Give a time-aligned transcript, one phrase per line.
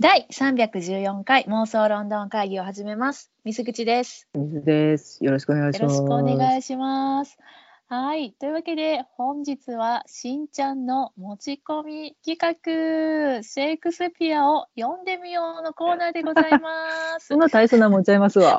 [0.00, 3.30] 第314回妄想ロンドン会議を始めます。
[3.44, 4.28] 水口です。
[4.34, 5.24] 水です。
[5.24, 5.94] よろしくお願いします。
[5.94, 7.38] よろしくお願いします。
[7.86, 8.32] はい。
[8.32, 17.38] というわけで、本日はしんちゃんの持ち込み企画、シェイクスピアを読んでみようのコーナーでございます そん。
[17.38, 18.58] な大層なもんちゃいますわ。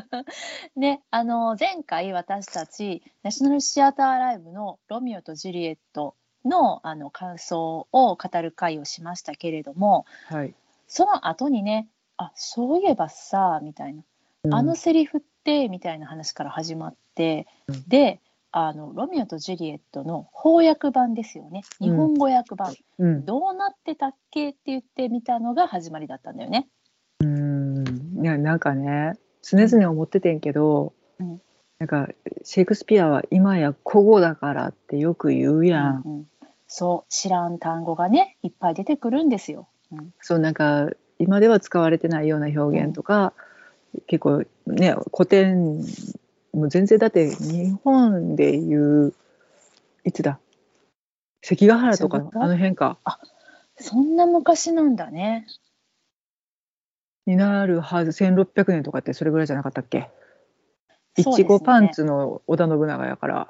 [0.76, 6.14] ね、あの、前回私たち、ナショナルシアターライブのロミオとジュリエット
[6.48, 10.54] のあの感想を語る会をしましたけれども、はい。
[10.86, 14.02] その後にね、あ、そういえばさ、みたいな。
[14.44, 18.20] うんあのセリフってみたいな話から始まって、うんで
[18.50, 23.24] あの「ロミオとジュリエット」の翻訳版ですよね日本語訳版、うん。
[23.26, 26.68] どうなってたっけって言ってみたのが始まりだったんだよね。
[27.20, 27.84] うん。
[28.22, 31.40] いや、なんかね、常々思っててんけど、うん
[31.78, 32.08] なんか、
[32.42, 36.02] シェイクスピアは今や古語だからってよく言うやん。
[36.04, 36.26] うんうん
[36.68, 39.68] そう知らん単語がねいっぱい出てくるんですよ。
[39.90, 40.14] うん。
[40.20, 43.32] そう、なんか、今では使われてないような表現とか、
[44.06, 45.78] 結構ね、古典、
[46.52, 49.14] もう全然だって日本で言う、
[50.04, 50.38] いつだ？
[51.42, 52.98] 関ヶ原とかあの辺か。
[53.76, 55.46] そんな昔なんだね。
[57.26, 58.10] になるはず。
[58.24, 60.10] 1600年とかってそれぐらいじゃなかったっけ？
[61.16, 63.48] いちごパンツの織田信長やから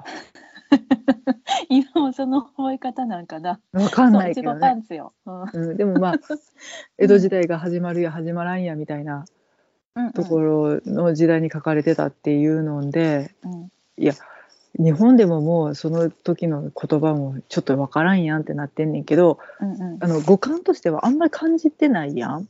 [1.69, 3.59] 今もその覚え方なんかな。
[3.73, 4.83] わかんないけどね。
[5.25, 5.43] うん。
[5.53, 6.19] うん、でもまあ
[6.97, 9.25] 江戸時代が始まるや始まらんやみたいな
[10.13, 13.71] ところの時代に書かれてたっていうのでうん。
[14.77, 19.97] 日本でももうその時の言葉もちょっとわからんやんってなってんねんけどうんうん。
[19.99, 22.47] あの語感としてはあんまり感じてないやん。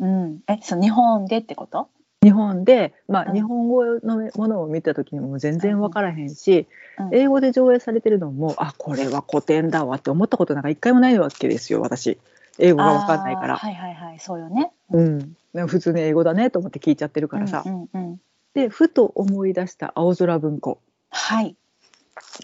[0.00, 1.88] うん、えそう日本でってこと？
[2.22, 3.34] 日本で、まあ、うん。
[3.34, 6.66] 日本語のものを見た時にも全然分からへんし、
[6.98, 7.14] うん。
[7.14, 12.18] 英語で上映されてるのもあこれは古典だわって思ったことなんか一回もないわけですよ私。
[12.58, 14.72] 英語が分かんないから、はいはいはいそうよね。
[14.90, 15.36] うん、
[15.68, 18.20] 普通に英語だねと思って聞いちゃってるからさ、うんうんうん。
[18.54, 20.80] でふと思い出した青空文庫。
[21.10, 21.56] はい。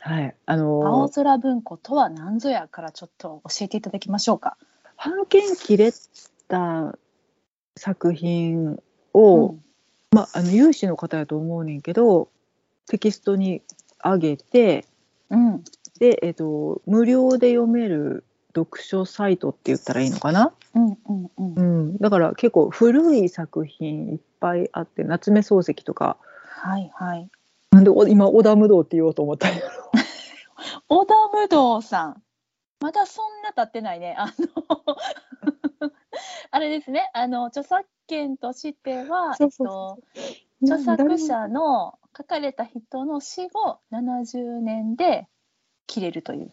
[0.01, 0.35] はい。
[0.47, 4.56] あの青空文庫とは何ぞやからちょっと教えていただきましょうか。
[4.97, 5.93] 半径切れ
[6.47, 6.97] た
[7.77, 8.81] 作品
[9.12, 9.64] を、うん
[10.15, 12.29] まあ、あの有志の方やと思うねんけど
[12.87, 13.63] テキストに
[14.03, 14.87] 上げて
[15.31, 15.65] うん。
[15.99, 18.25] で、えっと無料で読める
[18.55, 21.55] 読書サイトって言ったらいいのかな、うんうんうん。
[21.57, 21.63] う
[21.95, 26.17] ん、だから結構古い作品いっぱいあって夏目漱石とか。
[26.49, 27.29] はいはい。
[27.73, 29.69] なんでお今織田無道って言おうと思ったんやろ。
[30.89, 32.23] 織田無道さん
[32.84, 34.15] まだそんな経ってないね。
[34.19, 34.31] あの
[36.50, 37.09] あれですね。
[37.15, 40.33] あの著作権としてはそうそうえ
[40.67, 45.27] っと著作者の書かれた人の死後70年で
[45.87, 46.53] 切れるという。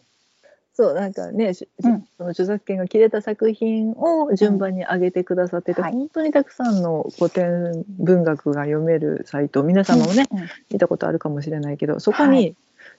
[0.72, 2.08] そうなんかね、しうん。
[2.16, 5.92] その著作権が切れた作品を順番に上げてくださってて、うんはい。
[5.92, 10.48] 本当にたくさんの古典文学が読めるサイト皆様もね、うんうん。
[10.70, 12.56] 見たことあるかもしれないけどそこはに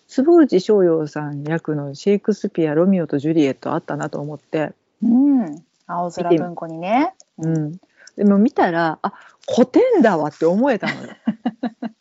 [0.08, 7.14] 坪内逍遥さん役のシェイクスピア「ロミオとジュリエット」あったなと思って、うん、青空文庫にね。
[7.38, 7.80] うん、
[8.16, 9.14] でも見たらあ
[9.54, 11.10] 古典だわって思えたのよ。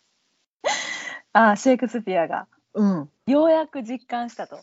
[1.32, 4.58] あシェイクスピアがうん、ようやく実感したと。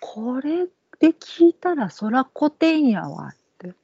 [0.00, 0.66] これ
[0.98, 3.74] で聞いたらそら古典やわって、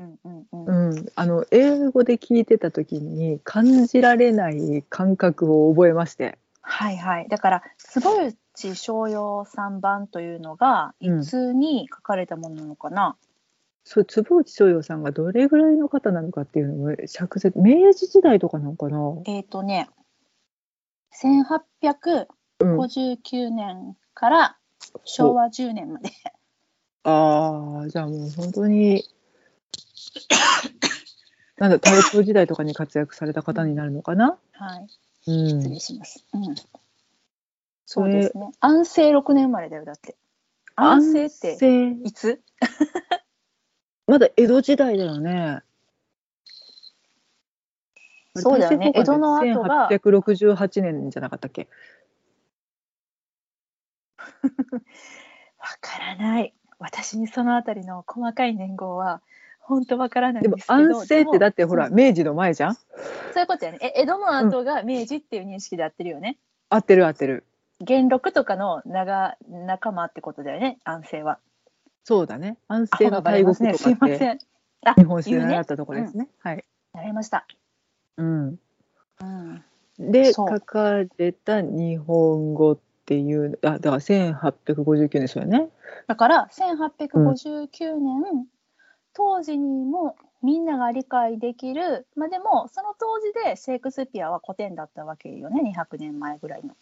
[0.00, 6.38] うんうんうんうん、あの英語で聞いてた時に感じられない感覚を覚えまして。
[6.62, 7.28] はいはい。
[7.28, 13.16] だから坪内逍遥さん版というのがいつに書かれたものなのかな？
[13.84, 19.88] そう坪内逍遥さんがどれぐらいの方なのかっていうのを釈説明治時代とかなんかな、えっ、とね、
[21.20, 22.26] 1859
[22.60, 24.56] うん、年から
[25.04, 26.10] 昭和10年まで。
[27.04, 29.02] ああじゃあもう本当に
[31.58, 34.86] なんだ大正時代とかに活躍された方になるのかな、はい。
[35.26, 36.24] うん失礼、します。
[36.32, 36.56] うん。
[36.56, 36.64] そ
[37.86, 38.50] そうでれすね。
[38.60, 40.16] 安政6年生まれだよだって。
[40.76, 42.40] 安政って政いつ？
[44.06, 45.62] まだ江戸時代だよね
[48.34, 51.68] そうだよね江戸の後が1868年じゃなかったっけ？
[55.58, 56.54] わからない。
[56.78, 59.22] 私にそのあたりの細かい年号は
[59.62, 60.80] 本当わからないでもんですけど。
[60.80, 62.74] 安政ってだってほら、うん明治の前じゃん？
[62.74, 62.80] そ
[63.36, 63.78] ういうことやね。
[63.80, 66.38] え江戸の後が明治っていう認識で合ってるよね。
[66.68, 67.44] 合ってる合ってる
[67.80, 70.78] 元禄とかの長仲間ってことだよね。
[70.84, 71.38] 安政は。
[72.04, 73.44] そうだね安政の大。
[73.44, 74.38] 国とかってすいません。
[74.84, 77.46] あ、日本史で習ったところですねはい、なりました。
[78.16, 78.58] うん、
[79.20, 79.64] うん。
[79.98, 85.68] で書かれた日本語っていうあだから1859年そうやね
[86.08, 88.46] だから1859年
[89.14, 96.74] 当時にもみんなが理解できる、まあ、でもその当時でシェイクスピアは古典だったわけよね200年前ぐらいの。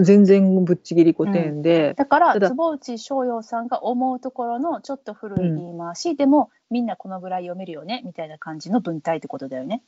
[0.00, 9.82] 全然ぶっちぎり古典で、だから坪内逍遥さんが思うところのちょっと古い言い回し、でもみんなこのぐらい読めるよねみたいな感じの文体ってことだよね。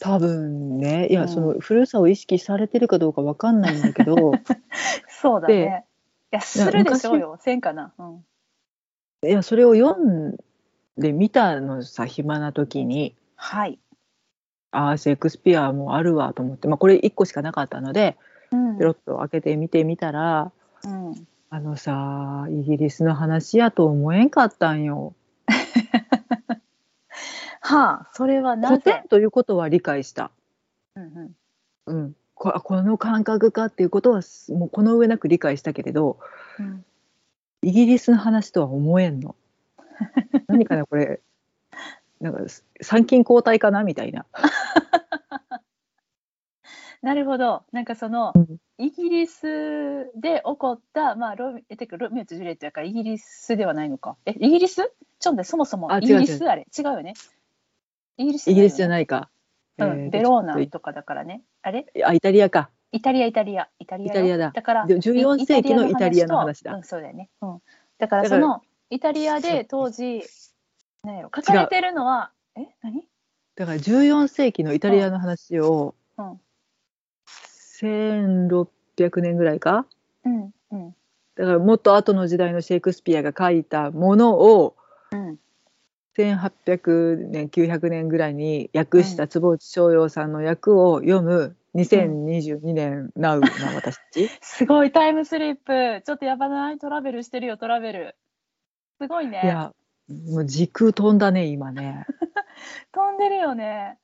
[0.00, 4.32] 多分ねいや、うんその古さを意識されてるかどうかわかんないんだけど
[5.08, 5.84] そうだね。
[6.32, 7.92] いやするでしょうよせんかな。
[7.98, 8.24] うん、
[9.28, 10.36] いやそれを読ん
[10.98, 13.78] でみたのさ暇な時にはい。
[14.72, 18.16] ああシェイクスピアもあるわと思って、まあ、これ1個しかなかったので
[18.50, 20.52] うんペロッと開けて見てみたら
[20.84, 25.14] うん、あのさイギリスの話やと思えんかったんよ。
[27.60, 30.30] はあそれはな古ぜ典、ということは理解した。
[30.94, 31.36] うんうん
[31.86, 36.18] うん、こあこの感覚かっていうことはすもうこの上なく理解したけれど
[36.58, 36.84] うん、
[37.62, 39.34] イギリスの話とは思えんの。
[40.48, 41.20] 何かなこれ。
[42.20, 42.40] なんか
[42.80, 44.26] 参勤交代かなみたいな。
[47.02, 47.62] なるほど。
[47.72, 48.56] なんかその、うん。
[48.78, 54.16] イギリスで起こったまあロミえてかロミオとジュリエットやからイギリスではないのか。
[54.26, 54.92] えイギリス？
[55.18, 56.44] ちょっとそもそもあイギリス？
[56.46, 57.14] あれ違うよね。
[58.18, 59.30] イギリスイギリスじゃいないか。
[59.78, 61.42] うん、えーベローナとかだからね。
[61.62, 61.84] あれ？
[61.84, 62.70] とあイタリアか。
[62.92, 63.68] イタリアイタリア。
[63.78, 64.12] イタリアよ。
[64.12, 64.50] イタリアだ。
[64.50, 66.72] だからで14世紀のイタリアの話だ。
[66.72, 67.62] とうん、そうだよね、うん、
[67.98, 70.22] だからそのイタリアで当時
[71.02, 73.06] 何やろ書かれてるのはえ何？
[73.56, 76.40] だから14世紀のイタリアの話をうん。
[77.80, 79.86] 1600年ぐらいか？
[80.24, 80.50] うん。
[80.70, 80.94] うん
[81.34, 84.76] だからもっと後の時代のシェイクスピアが書いたものを
[85.10, 85.38] うん。
[86.16, 93.96] 1800年900年ぐらいに訳した坪内逍遥さんの訳を読む2022年ナウな私。
[93.96, 96.02] たち、すごいタイムスリップ。
[96.06, 96.78] ちょっとやばない？
[96.78, 98.16] トラベルしてるよトラベル
[99.00, 99.40] すごいね。
[99.44, 99.72] いや
[100.08, 102.06] もう時空飛んだね今ね。
[102.92, 103.98] 飛んでるよね。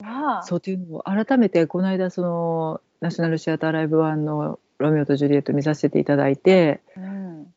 [0.00, 0.42] わあ。
[0.42, 7.52] そうっていうのを改めてこの間そのナショナルシアターライブワンの「ロミオとジュリエット」見させていただいてうん、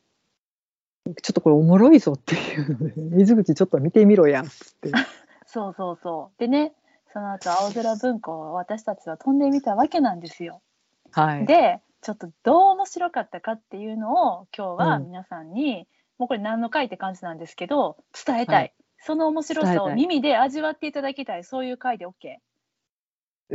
[1.22, 4.90] ちょっとこれおもろいぞっていうので 水口ちょっと見てみろやっつって。
[5.46, 6.38] そうそうそう。
[6.38, 6.74] でね
[7.12, 10.62] その後青空文庫を私たちは飛んでみたわけなんですよ。
[11.10, 15.04] はい、でちょっとどう面白かったかっていうのを今日はうん。
[15.06, 15.86] 皆さんに、
[16.20, 17.96] もうこれ何の回って感じなんですけど
[18.26, 18.74] 伝えたい、はい。
[18.98, 21.44] その面白さを耳で味わっていただきたい。
[21.44, 22.36] そういう回で OK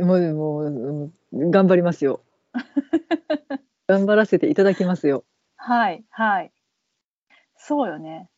[0.04, 2.22] もうもううん頑張りますよ。
[3.86, 5.22] 頑張らせていただきますよ。
[5.54, 6.52] はいはい。
[7.56, 8.28] そうよね。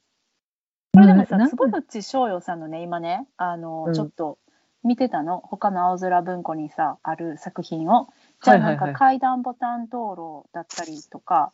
[0.93, 3.95] これでもさな坪内逍遥さんのね今ねあの、うん。
[3.95, 4.39] ちょっと
[4.85, 5.39] 見てたの？
[5.39, 8.11] 他の青空文庫にさある作品を。
[8.43, 11.51] じゃあないんか階段ボタン灯籠だったりとか、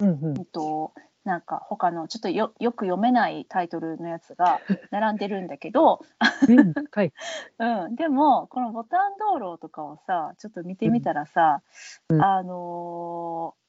[0.00, 0.24] うんうん。
[0.24, 0.94] うんと
[1.24, 4.60] なんか他のちょっとよよく読めないタイトルのやつが
[4.90, 6.04] 並んでるんだけど、
[6.48, 7.12] うんはい
[7.58, 11.62] うん、でもこのボタン道路とかをさちょっと見てみたらさ、
[12.08, 13.64] うんあのー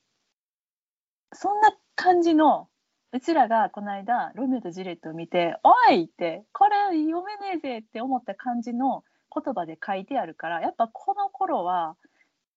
[1.38, 2.70] そんな感じの
[3.12, 9.04] うちらがこの間「ロミオとジュリエット」を見て「おい!」って「これ読めねえぜ!」って思った感じの
[9.34, 11.98] 言葉で書いてあるからやっぱこの頃は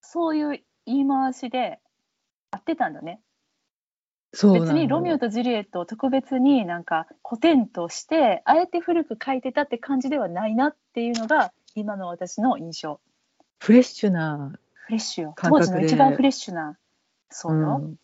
[0.01, 1.79] そういう言い回しで
[2.51, 3.21] 合ってたんだね。
[4.31, 12.99] 別にロミオとジュリエットを特別になんか古典としてあえて古く書いてたって感じではないなっていうのが今の私の印象。
[13.59, 14.53] フレッシュな、
[14.85, 15.35] フレッシュよ。
[15.35, 16.77] 当時の一番フレッシュな
[17.29, 17.95] そうよ、うん、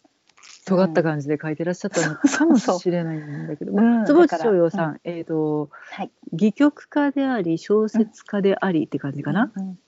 [0.65, 4.05] 尖った感じで書いてらっしゃったのかもしれないんだけど、うん。
[4.05, 6.11] 坪内だから逍遥さん、えっ、とはい。
[6.33, 9.51] 戯曲家であり小説家でありって感じかな？
[9.55, 9.79] うん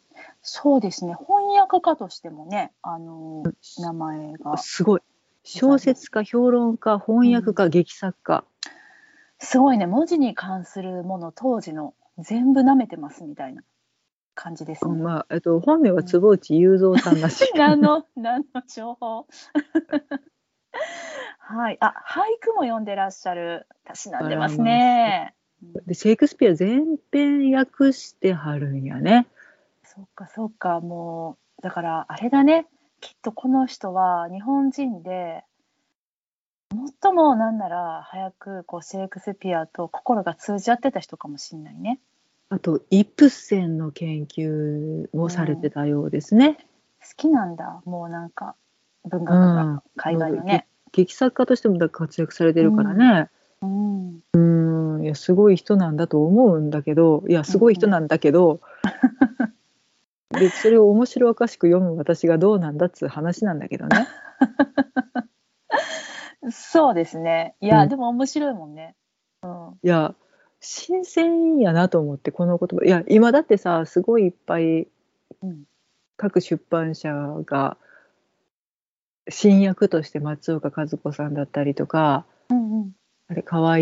[0.41, 1.13] そうですね。
[1.13, 4.58] 翻訳家としてもねあのー名前が。
[4.58, 5.01] すごい
[5.50, 8.44] 小説家評論家翻訳家、劇作家。
[9.39, 9.88] すごいね。
[9.88, 13.63] 文字に関するもの当時の全部舐めてますみたいな
[14.36, 17.51] 感じですね、まあえっと本名は坪内雄三さんらしい。
[17.56, 19.25] 何の何の情報？
[21.39, 21.77] はい。
[21.80, 25.34] あ俳句も読んでらっしゃるたしなんでますね。
[25.86, 29.27] でシェイクスピア全編訳してはるんやね。
[29.84, 30.82] そっかそっか。
[30.82, 32.68] もうだからあれだね
[33.00, 35.44] きっとこの人は日本人で
[37.01, 42.00] 最もなんなら早くこうシェイクスピアと心が通じ合ってた人かもしれないね。
[42.50, 46.58] あとイプセンの研究もされてたようですね。
[47.01, 47.82] 好きなんだ。
[47.86, 48.56] もうなんか
[49.06, 49.84] 文学うがん。
[49.96, 50.68] 海外のね。
[50.92, 53.30] 劇作家としても活躍されてるからね。
[53.62, 54.20] うん。
[54.34, 54.38] う
[55.00, 58.62] ん、いやすごい人なんだと思うんだけどいやすごい人なんだけど、
[60.31, 64.07] でそれを面白おかしく読む私がどうなんだっつう話なんだけどね。
[66.51, 67.55] そうですね。
[67.62, 67.89] いや、うん。
[67.89, 68.96] でも面白いもんね。
[69.43, 69.79] うん。
[69.84, 70.15] いや
[70.60, 72.86] 新鮮やなと思ってこの言葉。
[72.86, 74.88] いや今だってさすごいいっぱい
[75.41, 75.63] うん。
[76.17, 77.13] 各出版社
[77.46, 77.77] が
[79.29, 82.91] 新役として松岡和子さんだったりとかうんうん。
[83.29, 83.77] あれ河合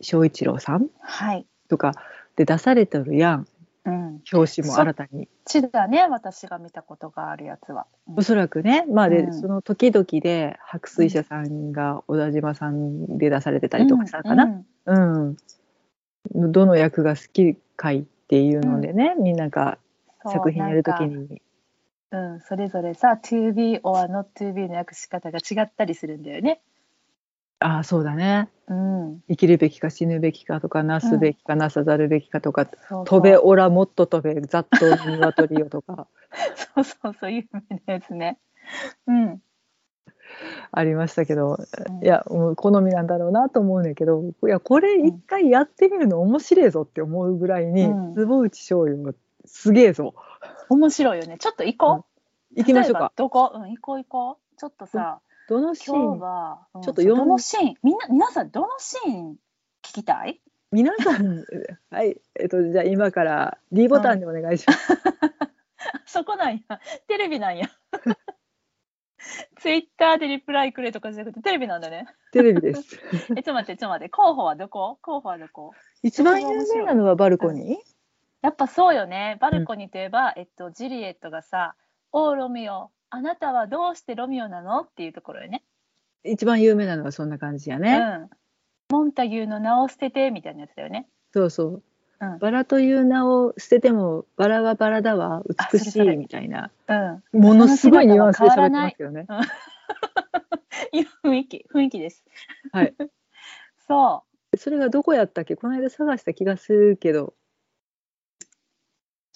[0.00, 1.46] 翔一郎さんはい。
[1.68, 1.94] とか
[2.36, 3.46] で出されてるやん
[3.84, 4.22] うん。
[4.32, 5.28] 表紙も新たに。
[5.44, 7.86] ちだね、私が見たことがあるやつは。
[8.08, 8.18] うん。
[8.18, 8.84] おそらくね。
[8.86, 9.34] まあで、うん。
[9.34, 15.36] その時々で白水社さんが小田島さんで出されてたりとかしたかな、うん。
[16.34, 19.78] うん、どの役が好きかいっていうのでね、みんなが
[20.24, 21.40] 作品やるときに
[22.12, 26.60] うん、それぞれさ、to be or not to be の訳し方が違ったりするんだよね。
[27.60, 29.20] ああそうだねうん。
[29.28, 32.66] 生きるべきか死ぬべきかとかなすべきかなさざるべきかとか、
[33.04, 36.06] 飛べオラもっと飛べざっと鶏よとか
[36.74, 38.38] そうそうそう、有名なやつね。
[39.06, 39.42] うん。
[40.70, 49.14] ありましたけどうんいやもう好みなんだろうなと思うねんけどいやこれ一回やってみるの面白いぞって思うぐらいに、うん坪内醤油は
[49.44, 50.14] すげえぞ
[50.68, 51.36] 面白いよね。
[51.38, 52.04] ちょっと行こ
[52.54, 52.56] う。
[52.56, 53.50] 行きましょうかどこ？
[53.54, 54.56] うん、行こう行こう。
[54.56, 56.20] ちょっとさ、どのシーン？
[56.20, 59.32] は、うんちょっとどのシーン、みんな、皆さん、どのシーン
[59.82, 60.40] 聞きたい？
[60.70, 61.44] 皆さん
[61.90, 64.92] はいえっとじゃあ今から D ボタンでお願いします、
[66.06, 66.80] そこなんや。
[67.08, 67.66] テレビなんや。
[69.58, 72.06] ツイッターでリプライくれとかじゃなくてテレビなんだね。
[72.32, 73.00] テレビです。
[73.12, 74.08] え、ちょっと待って、ちょっと待って。
[74.08, 74.98] 候補はどこ？
[75.02, 75.72] 候補はどこ？
[76.04, 77.76] 一番有名なのはバルコニー、
[78.40, 79.36] やっぱそうよね。
[79.40, 81.74] バルコニーといえば、えっと、ジュリエットがさ、
[82.12, 84.82] おうロミオ、あなたはどうしてロミオなの？
[84.82, 85.64] っていうところよね。
[86.22, 88.30] 一番有名なのはそんな感じやね、うん。
[88.90, 91.08] モンタギューの名を捨ててみたいなやつだよね。
[91.32, 91.82] そうそう
[92.20, 92.38] うん。
[92.38, 96.70] バラという名を捨ててもバラはバラだわ美しいみたいな
[97.32, 97.40] うん。
[97.40, 99.26] ものすごいニュアンスで喋ってますけどね
[100.92, 102.24] いや雰囲気、雰囲気です。
[102.72, 102.94] はい。
[103.88, 104.24] そ
[104.56, 105.56] それがどこやったっけ？
[105.56, 107.34] この間探した気がするけどう。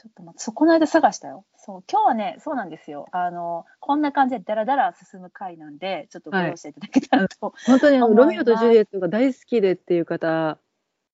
[0.04, 1.46] ちょっと待って、そこの間探したよ。
[1.56, 3.06] そう、今日はね、そうなんですよ。
[3.10, 7.54] あの、こんな感じでダラダラ進む回なんで、ちょっとご容赦いただけたらと。
[7.66, 10.58] 本当にロミオとジュリエットが大好きでっていう方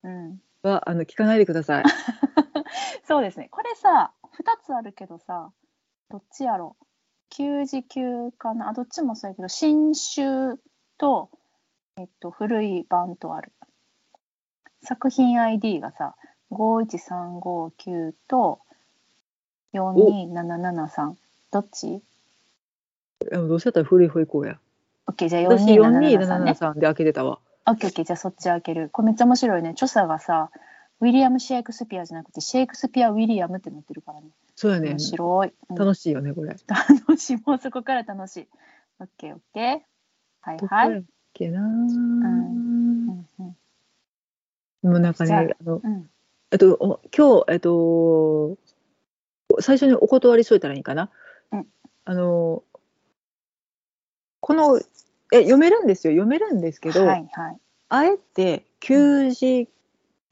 [0.03, 0.41] うん。
[0.61, 1.83] はあの聞かないでください
[3.07, 3.47] そうですね。
[3.49, 5.53] これさ、2つあるけどさ、
[6.09, 6.85] どっちやろう？
[7.29, 10.57] 旧時級かなあ、どっちもそうやけど、新種
[10.97, 11.31] と、
[11.95, 13.53] えっと、古い版とある。
[14.81, 16.17] 作品 ID がさ、
[16.51, 18.59] 51359と
[19.73, 21.15] 42773。
[21.51, 22.01] どっち？
[23.31, 24.59] どうせやったら古い方行こうや
[25.07, 26.51] ?OK、じゃあ私42773ね。
[26.51, 28.89] 4273で開けてたわ OK、OK、じゃあそっち開ける。
[28.91, 29.69] これめっちゃ面白いね。
[29.69, 30.49] 著者がさ、
[30.99, 34.27] ウィリアム・シェイクスピアじゃなくて、シェイクスピア・ウィリアムってなってるからね。
[34.55, 35.53] そうやね面白い。
[35.69, 37.37] うん楽しいよねこれ楽しい。
[37.45, 38.47] もうそこから楽しい。
[38.99, 39.79] オッケーオッケー。
[40.41, 41.03] はいはい。
[41.33, 43.55] けな、うんうん
[44.83, 46.09] もうなんかねあのうん
[46.51, 48.57] えっとお今日えっと
[49.59, 51.09] 最初にお断りしといたらいいかな、
[51.51, 51.67] うん
[52.03, 52.63] あの
[54.39, 54.79] この
[55.31, 57.57] え読めるんですよ読めるんですけど、はいはい。
[57.89, 59.69] あえて旧字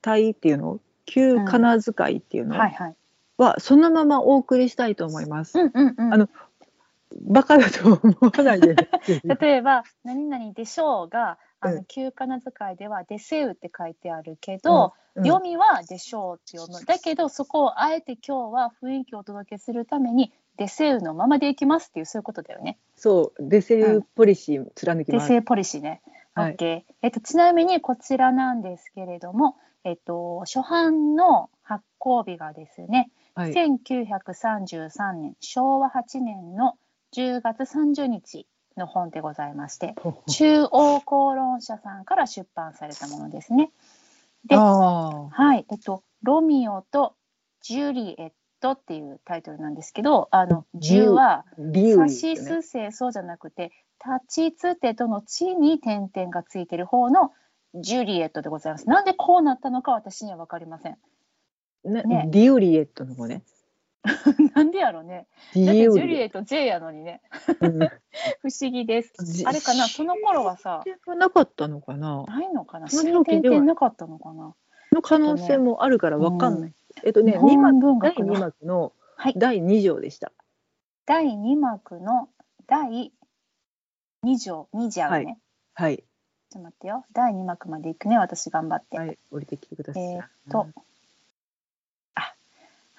[0.02, 0.80] 体っていうの？
[1.06, 2.58] 旧仮名遣いっていうの？
[2.58, 2.96] はいはい。
[3.38, 5.60] はそのままお送りしたいと思います。
[5.60, 6.14] うんうんうん。
[6.14, 6.30] あの
[7.22, 8.76] バカだと思わないで。
[9.40, 14.92] 例えば「何々でしょうが」あうの旧仮名遣いでは「でせう」って書いてあるけど、うん
[15.26, 22.78] 読みは「でしょう」って読むだけどそこをあえて今日は雰囲気をお届けするために「でせう」のままでいきますっていうそういうことだよね。
[22.96, 25.28] そうデセウポリシー貫きます。
[25.28, 26.02] でせうポリシーね。
[26.34, 33.54] はい OK えっと、ちなみにこちらなんですけれども、えっと、初版の発行日がですね、はい。
[33.54, 36.78] 1933年昭和8年の
[37.14, 38.48] 10月30日
[38.80, 39.94] の本でございまして
[40.28, 43.72] 中央公論社さんから出版されたものですね。
[44.46, 44.56] で。
[44.56, 47.16] はい、えっと、ロミオと
[47.62, 53.72] ジュリエットっていうタイトルなんですけど、あの、ジュは、ビューサシリーってねス性そうじゃなくて、
[54.04, 57.32] 立ちつてとの地に点々がついてる方の
[57.76, 58.88] ジュリエットでございます。
[58.88, 60.98] なんでこうなったのか私には分かりません。
[61.84, 63.44] ねねディオリエットの方ね。
[64.56, 65.28] なんでやろね。
[65.54, 67.22] デだってジュリエッリエット J やのにね。
[67.60, 67.68] ト。
[67.68, 67.80] うん
[68.42, 69.14] 不思議です。
[69.24, 72.24] じあれかな、その頃はさ、がなかったのかな？
[72.24, 74.56] ないのかな、その新点なかったのかな？
[74.92, 76.70] の可能性もあるからわかんない。
[76.70, 80.32] うえっとね、二幕文第二幕のはい、第二条でした。
[81.06, 82.30] 第2幕の
[82.68, 83.12] 第
[84.24, 85.40] 2条、2条ね。
[85.74, 86.04] はい
[86.50, 87.06] ちょっと待ってよ。
[87.14, 88.98] 第2幕まで行くね、私頑張って。
[88.98, 90.04] はい降りてきてください。
[90.04, 90.82] えーっと、あ、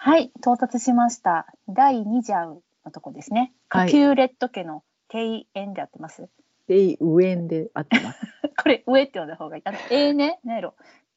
[0.03, 1.45] はい、到達しました。
[1.69, 3.53] 第2条のとこですね。
[3.69, 6.27] はいカキューレット家の庭園でやってます。
[6.67, 8.19] で上で合ってます。
[8.57, 9.63] これ上って呼んだ方がいい。
[9.63, 10.75] あの、 ええね、なんやろ。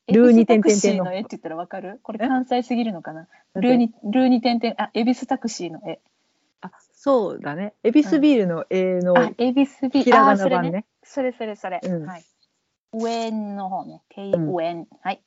[0.09, 2.01] ルーにタクシー点々点のの絵って言ったらわかる？
[2.03, 3.29] これえ関西すぎるのかな？
[3.55, 6.01] ルーに、ルーに点々、あ、恵比寿タクシーの絵。
[6.59, 10.57] あそうだねエビスビールの絵のあ、恵比寿ビひらがあそれね。
[10.57, 11.79] な版ねそれそれそれ。
[11.81, 12.23] うんはい。
[12.91, 14.01] 上の方ね。
[14.09, 15.23] 手うん上、はい。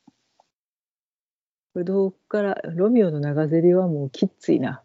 [1.77, 4.81] ぶどうからロミオの長ゼリはもうきっついな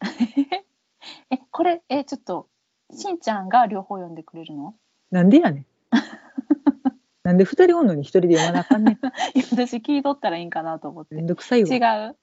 [1.30, 2.48] え、これ、え、ちょっと、
[2.92, 4.74] しんちゃんが両方読んでくれるの？
[5.12, 5.66] なんでやねん
[7.22, 8.94] なんで二人おんのに一人で読まなあかんねん
[9.38, 11.14] いや私聞いとったらいいんかなと思って。
[11.14, 11.78] めんどくさいわ違
[12.10, 12.16] う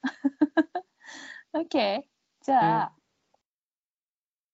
[1.54, 2.02] ?OK。
[2.42, 2.92] じゃあ、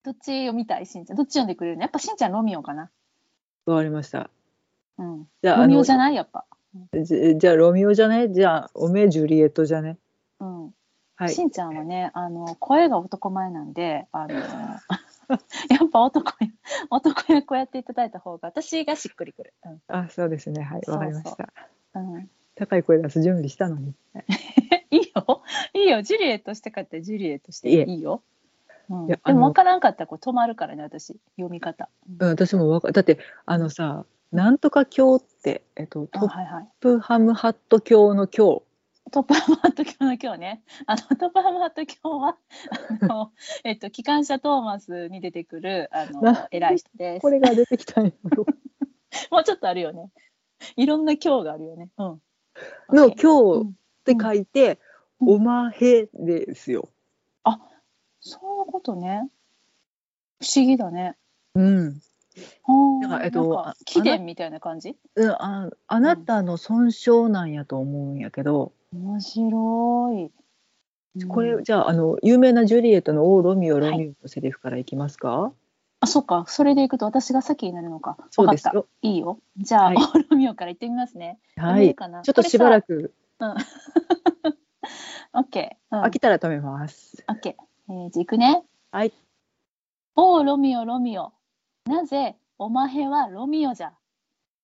[0.05, 0.87] どっち読みたい？
[0.87, 1.17] しんちゃん。
[1.17, 1.83] どっち読んでくれるの？
[1.83, 2.91] やっぱしんちゃんロミオかな
[3.67, 4.31] わかりました
[4.99, 5.29] うん。
[5.43, 6.15] じゃあロミオじゃない？
[6.15, 6.47] やっぱ。
[6.93, 8.29] じじゃあロミオじゃね？
[8.31, 9.97] じゃあおめえジュリエットじゃね？
[10.41, 10.75] うん。
[11.17, 14.47] はいしんちゃんはね、あの、声が男前なんで、あの、 や
[15.85, 16.49] っぱ男や、
[16.89, 19.53] 男役をやっていただいた方が、私がしっくりくる。
[19.89, 21.53] あそうですねはいわかりました
[21.95, 22.15] うん。
[22.15, 23.95] うん、高い声出す準備したのに
[24.91, 25.43] いいよ。
[25.75, 26.01] いいよ。
[26.01, 28.23] ジュリエットしてかったらジュリエットしていえいいよ。
[28.89, 31.91] うん、でも分からんかったらこれ止まるからね、私、読み方。
[32.19, 36.63] うん私もわかだってあのさなんとか教えっとあトッ。
[36.81, 38.65] プハムハット教の教
[39.11, 42.37] トップハムハット教の今日ね、あの トップハムハット教は、
[43.01, 43.33] あの、
[43.65, 47.23] えっと、機関車トーマスに出てくる、あのな、偉い人です。
[47.23, 48.47] これが出てきたんやろ
[49.31, 50.11] もうちょっとあるよね。
[50.77, 51.91] いろんな教があるよね。
[51.99, 52.23] うん。
[52.91, 53.73] の OK 教っ
[54.05, 54.79] て書いて、うん
[55.23, 56.89] おまへですよ。
[58.21, 59.29] そういうことね。
[60.41, 61.17] 不思議だね。
[61.55, 62.01] うん。
[62.65, 64.97] はあだからえっとなんかあ起源みたいな感じ？
[65.17, 70.31] うんああなたの損傷なんやと思うんやけど、面白い。
[71.29, 75.53] これうんじゃああの有名なジュリエットの「オーロミオはいロミオ」のセリフからいきますか、
[76.01, 76.45] あ、そっか。
[76.47, 78.17] それでいくと私が先になるのか。
[78.31, 78.87] そうですよ。
[79.03, 79.41] いいよ。
[79.59, 81.41] じゃあ、はいオーロミオから行ってみますね。
[81.57, 82.23] はいかな？
[82.23, 82.87] ちょっとしばらく。
[82.87, 83.15] く
[85.33, 85.97] オッケー。
[85.97, 87.25] うん飽きたら止めます。
[87.29, 87.93] オッケー。
[87.93, 88.63] えー、じゃあ行くね。
[88.93, 89.13] はい。
[90.15, 91.33] おう、ロミオ、ロミオ。
[91.87, 93.93] なぜ、おまへはロミオじゃ？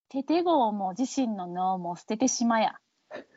[0.08, 2.74] テテ号も自身の脳も捨ててしまや。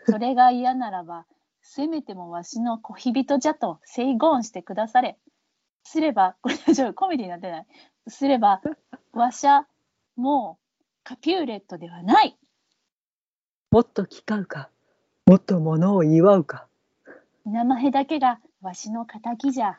[0.05, 1.25] それが嫌ならば、
[1.61, 5.17] せめてもわしの小日人じゃとセイゴンしてくだされ。
[5.83, 7.65] すれば、これ大丈夫、コメディになってない。
[8.07, 8.61] すれば、
[9.13, 9.65] わしゃ、
[10.15, 10.65] もう、
[11.03, 12.37] カピューレットではない。
[13.71, 14.69] もっと聞かうか？
[15.25, 16.67] もっとものを祝うか？
[17.45, 19.77] 生へだけがわしの敵じゃ。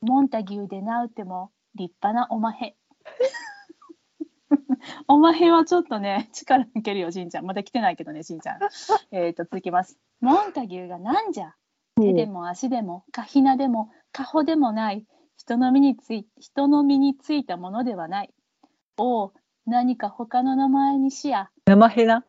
[0.00, 2.76] モンタギューでなうても立派なおまへ。
[5.08, 7.44] おまへはちょっとね、力抜けるよ、しんちゃん。
[7.44, 8.58] まだ来てないけどね、しんちゃん。
[9.10, 9.98] えっと、続きます。
[10.20, 11.54] モンタギューがなんじゃ
[11.96, 18.32] 手でも足でも、かひなでも、かほでもない、人の身につい人の身についたものではない。
[18.96, 19.32] おう、
[19.66, 21.50] 何か他の名前にしや。
[21.66, 22.24] 生へな？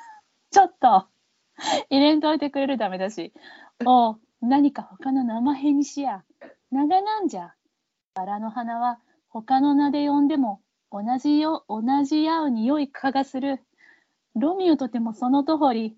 [0.50, 1.06] ちょっと
[1.90, 3.32] 入れんといてくれるダメだし。
[3.84, 6.24] おう、何か他の名前にしや。
[6.70, 7.54] 長なんじゃ。
[8.14, 10.60] バラの花は他の名で呼んでも
[10.90, 13.60] 同じよ、同じやう匂いかがする。
[14.34, 15.96] ロミオとてもその通り。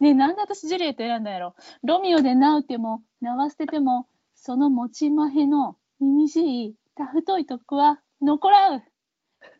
[0.00, 1.54] ねえ、なんで私ジュリエット選んだやろ？
[1.82, 8.82] ロミオでなうても、名は捨てても、その持ちまへの耳しい、た太いとくは残らう。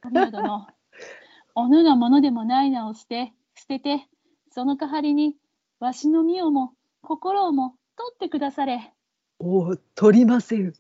[0.05, 0.67] ロミオ殿、
[1.55, 4.09] おぬがものでもない名を捨て、捨てて、
[4.51, 5.37] その代わりに、
[5.81, 8.93] わしの身をも心をも取ってくだされ。
[9.39, 10.73] おお取りませう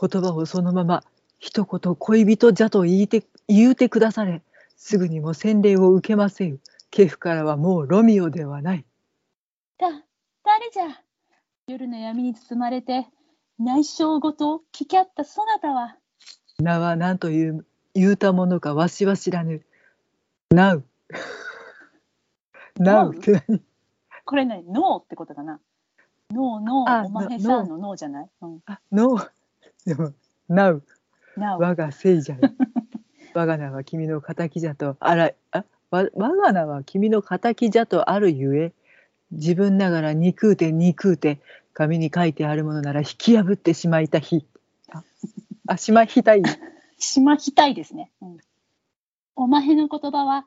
[0.00, 1.04] 言葉をそのまま
[1.44, 4.40] 一言恋人じゃと言いて言うてくだされ。
[4.76, 6.58] すぐにも洗礼を受けませう
[6.90, 8.86] ケフからはもうロミオではない。
[9.78, 9.88] だ、
[10.42, 11.02] 誰じゃ。
[11.66, 13.06] 夜の闇に包まれて、
[13.58, 15.96] 内省ごと聞き合ったそなたは、
[16.60, 19.66] 名は何という言うたものかわしは知らぬ。
[20.50, 20.84] なう。
[22.78, 23.60] なうって何？
[24.24, 25.60] これ何ノーってことかな。
[26.30, 27.96] ノーノあー、おまへさんのノー。
[27.96, 28.30] じゃない？
[28.40, 28.60] うん。
[28.64, 29.18] あ、の
[29.84, 30.14] でも、
[30.48, 30.82] なう。
[31.36, 32.40] 我がせい じゃよ。
[33.34, 38.72] 我が名は君の敵じゃとあら、あ、わ我が名は君の敵じゃとあるゆえ、
[39.32, 41.40] 自分ながら憎うて憎うて、
[41.72, 44.46] 紙に書いてあるものなら引き破ってしまいた日。
[44.92, 45.02] あ、
[45.66, 46.42] あしまいたい。
[46.98, 48.12] しまきたいですね。
[48.22, 48.38] うん、
[49.34, 50.46] おまへの言葉は、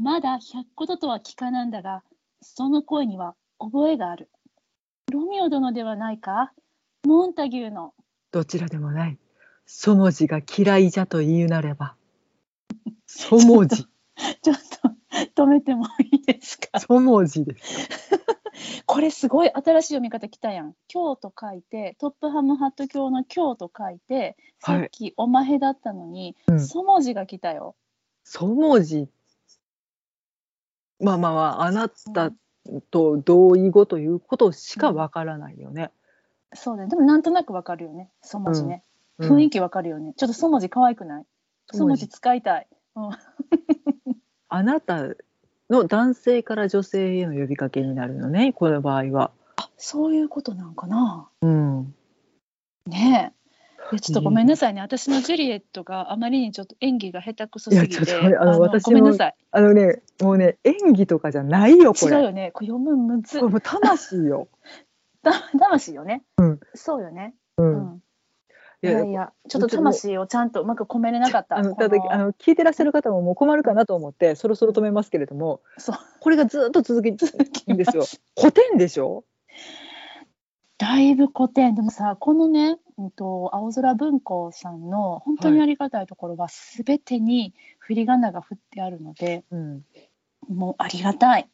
[0.00, 2.02] まだ百こととは聞かなんだが、
[2.42, 4.28] その声には覚えがある。
[5.12, 6.52] ロミオ殿ではないか？
[7.06, 7.94] モンタギューの。
[8.32, 9.18] どちらでもない。
[9.66, 11.94] そもじが嫌いじゃと言うなれば。
[13.06, 13.86] そもじ。
[14.42, 14.56] ちょっ
[15.34, 16.80] と止めてもいいですか？
[16.80, 17.88] そもじです。
[18.86, 20.74] これすごい新しい読み方来たやん。
[20.88, 27.74] 京と書いて、トップハムハット教の京と書いて、さっきおまへだったのに、うんそもじが来たよ。
[28.24, 29.08] そもじ。
[31.00, 32.32] まあまあまああなた
[32.90, 35.90] と同意語ということしかわからないよね。
[36.54, 36.88] そうだね。
[36.88, 38.10] でもなんとなくわかるよね。
[38.22, 38.82] そ文字ね。
[38.90, 40.14] うん雰囲気わかるよね。
[40.16, 41.24] ちょっとそ文字可愛くない？
[41.72, 42.68] そ文字使いたい。
[42.96, 43.10] うん。
[44.48, 45.02] あなた
[45.68, 49.32] の男性から女性への呼びかけになるのねこの場合は。
[49.56, 51.28] あ、そういうことなんかな。
[51.40, 51.94] うん、
[52.86, 53.36] ねえ。
[54.00, 54.80] ちょっとごめんなさいね。
[54.80, 59.34] 私のジュリエットがあまりにちょっと演技が下手くそすぎいやちょて、っとあの私もごめんなさい。
[59.52, 62.16] あのねもうね演技とかじゃないよこれ。
[62.16, 62.50] 違うよね。
[62.52, 63.52] これ読むむずこれ。
[63.52, 64.48] もう魂よ。
[65.22, 66.24] だ 魂よね。
[66.38, 67.34] うんそうよね。
[67.58, 67.62] う。
[67.62, 68.02] うんん。
[68.82, 71.56] いいややいや、ちょっと魂をちゃんとうまく込めれなかった。
[71.56, 75.96] あのだあの聞いてらっしゃる方ももう困るかなと思ってそろそろ止めますけれどもそう。
[76.20, 78.04] これがずっと続きんですよ。
[78.38, 79.24] 古典でしょ？
[80.78, 89.84] だいぶ古典でもさこのね、うん、と青空文庫さんの本当にありがたいところは、すべてに振り仮名が振ってあるのでうん、
[90.48, 91.48] もうありがたい。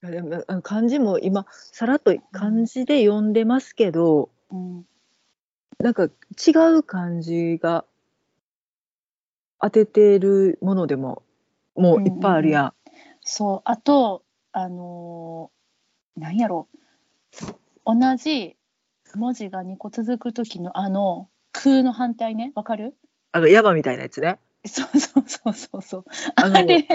[0.00, 4.86] でも漢字も今さらっと漢字で読んでますけど、うん、
[5.82, 6.08] なんか違
[6.78, 7.84] う漢字が
[9.60, 11.24] 当ててるものでも
[11.74, 12.74] もういっぱいあるやん。
[13.22, 13.62] そう。
[13.64, 16.68] あとあのーなんやろ。
[17.84, 18.56] 同じ
[19.16, 22.52] 文字が2個続く時のあの空の反対ね。
[22.54, 22.94] わかる？
[23.32, 24.38] あのヤバみたいなやつね。
[24.64, 25.82] そうそうそうそう。
[25.82, 26.04] そう
[26.36, 26.86] あれ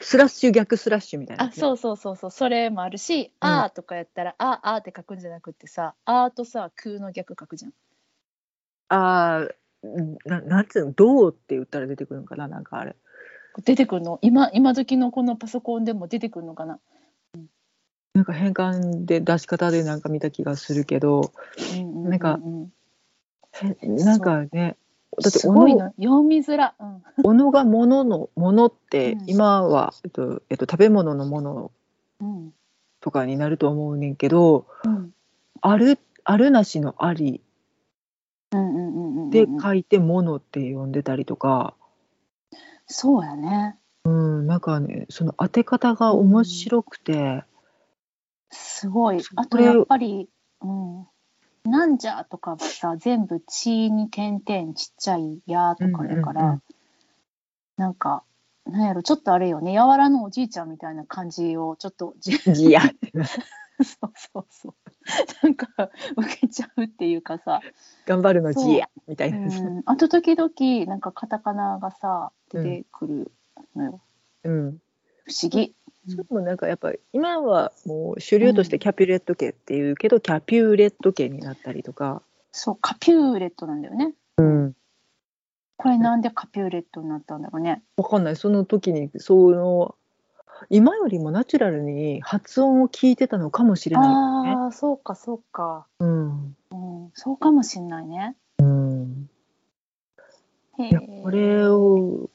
[0.00, 2.30] スラッシュ逆スラッシュみたいなね、そうそうそうそう。
[2.30, 7.72] それもあるし「あ」とかやったら「あ」「あ」って書くんじゃなくってさ「あ」とさ空の逆書くじゃん。
[8.90, 12.96] あーななんつうのどうって言ったら出てくるのかななんかあれ。
[13.64, 14.18] 出てくるの？
[14.20, 16.78] 今今時のこのパソコンでも出てくるのかな、
[18.14, 21.32] なんか変換で出し方でなんか見た気がするけど、
[21.74, 22.10] うんうんうんうん。
[22.10, 22.38] なんか
[23.52, 24.76] へなんかね、
[25.20, 29.24] だってすごいおのの読みづら、うん、おのがもののものってうん。
[29.26, 31.72] 今は、えっとえっと、食べ物のもの
[32.20, 32.52] うん。
[33.00, 35.14] とかになると思うねんけど、うん。
[35.62, 37.40] あるあるなしのあり
[39.30, 41.74] で書いてものって呼んでたりとか、
[42.86, 43.76] そうやね。
[44.04, 47.44] うん、なんかねその当て方が面白くて、
[48.50, 49.20] すごい。
[49.36, 50.28] あとやっぱり
[50.62, 51.06] 「うん、
[51.64, 56.62] なんじゃ」とかさ全部「ち」に点々ちっちゃい「や」とかやから、うんうんうん
[57.80, 58.24] なんか
[58.66, 59.72] なんやろちょっとあれよね。
[59.72, 62.82] 柔らのおじいちゃんみたいな感じをちょっとじいや。
[63.82, 64.89] そうそうそう
[65.66, 67.60] か受けちゃうっていうかさ。
[68.06, 73.32] 頑張るのじやみたいな、うん、あと時々なんかカタカナがさ出てくる
[73.76, 74.00] のよ、
[74.44, 74.78] うん、
[75.24, 75.74] 不思議。
[76.08, 84.14] それもなんかやっぱり今はもう主流としてキャピュレット家っていうけど、キャピューレット家になったりとか、そうカピューレットなんだよね。
[84.38, 84.74] うん、
[85.76, 87.82] これなんでカピューレットになったんだろうね。
[87.96, 88.36] わかんない。
[88.36, 89.94] その時にその
[90.68, 94.50] 今よりもナチュラルに発音を聞いてたのかもしれないよね。
[94.50, 98.36] ああそうかそうか、うんうん、そうかもしんないね。
[98.58, 99.30] うん、
[100.78, 102.28] へいやこれを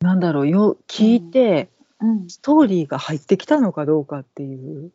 [0.00, 1.70] なんだろうよ聞いて、
[2.00, 4.90] うん、ストーリーが入ってきたのかどうかっていう。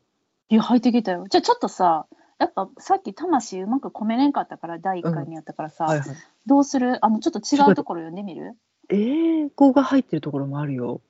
[0.49, 1.25] いや入ってきたよ。
[1.29, 2.05] じゃあちょっとさ
[2.39, 6.07] やっぱさっき魂うまく込めれんかったから第1回にやったからさ、はいはい、
[6.45, 7.03] どうする？
[7.03, 8.55] あのちょっと違うところ読んでみる？
[8.89, 11.01] 英語が入ってるところもあるよ。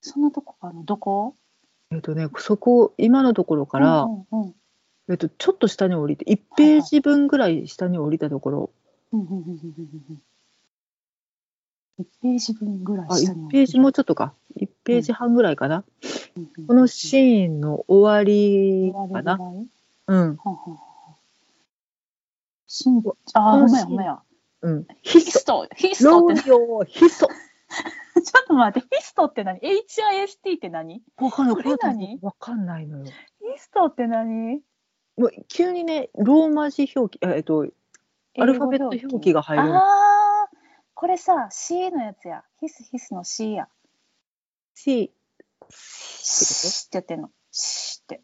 [0.00, 1.34] そんなとこあのどこ？
[1.92, 4.54] えっとねそこ今のところから、うんうんうん。
[5.10, 8.70] えっと、ちょっと下に降りて1ページ分ぐらい下に降りたところ、
[9.12, 9.52] うんうんうんうんうん。
[10.10, 10.22] うん
[12.00, 14.32] 1ページ分ぐらいあ下に1ページもうちょっとか。
[14.58, 15.84] 1ページ半ぐらいかな、
[16.66, 19.38] このシーンの終わりかな、
[20.06, 20.16] うん。
[20.16, 20.36] はんはんはん
[22.66, 23.02] しん
[23.34, 23.96] あー、ほんまやほん。
[23.96, 24.22] まや。
[24.62, 26.50] うん、ヒヒスト、ヒスロトって、
[28.22, 31.02] ちょっと待って、ヒストって何 ?HIST って何？
[31.16, 32.18] わかんないこれ何？
[32.22, 33.12] わかんないのよヒ
[33.58, 34.60] ストって何？
[35.16, 37.66] もう急にねローマ字表記あえっと
[38.38, 40.56] アルファベット表記が入るのああー、
[40.94, 42.44] これさ、C のやつや。
[42.60, 43.68] ヒスヒスの C や。
[44.74, 45.12] C
[45.70, 47.30] シってやってんの。
[47.50, 48.22] シって。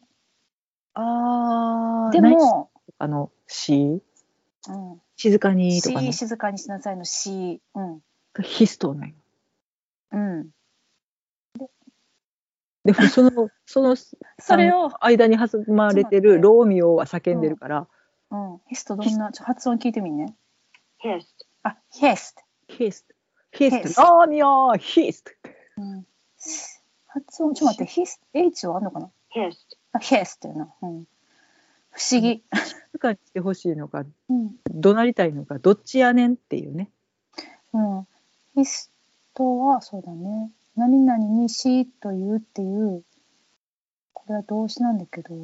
[0.93, 4.01] あーでも、あの C
[4.69, 7.61] うん、静かにとか C ね静かにしなさいの C。
[7.75, 8.01] うん。
[8.41, 9.15] ヒストね
[10.11, 10.49] うん。
[12.85, 13.95] でもそのその
[14.39, 17.87] それを、間に挟まれてるローミオは叫んでるから、
[18.31, 20.35] うん、ヒストどんな、ちょ発音聞いてみんね。
[21.03, 21.25] Hist
[21.63, 22.43] あ、ヒスト。
[22.69, 23.05] Hist
[23.53, 25.23] Hist Hist ローミオ Hist
[25.77, 26.05] うん。
[27.07, 29.55] 発音、ちょっと待って、ヒス、H はあんのかな？Hist
[29.91, 30.73] あ、ヒスっていうな。
[30.81, 31.05] うん。
[31.89, 32.43] 不思議。
[32.53, 34.55] 静かにしてほしいのかうん。
[34.71, 36.89] 怒鳴りたいのかどっちやねんっていうね
[37.73, 38.07] うん。
[38.55, 38.91] ヒス
[39.37, 40.49] トは、そうだね。
[40.75, 43.03] 何々にしというっていう
[44.13, 45.35] これは動詞なんだけど、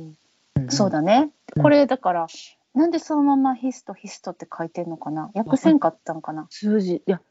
[0.70, 1.32] そうだね。
[1.56, 1.64] うん。
[1.64, 2.28] これだから、
[2.74, 5.30] なんでそのままヒストヒストって書いてんのかな？
[5.36, 6.48] 訳せんかったんかな？
[6.50, 7.02] 数字い。
[7.06, 7.22] や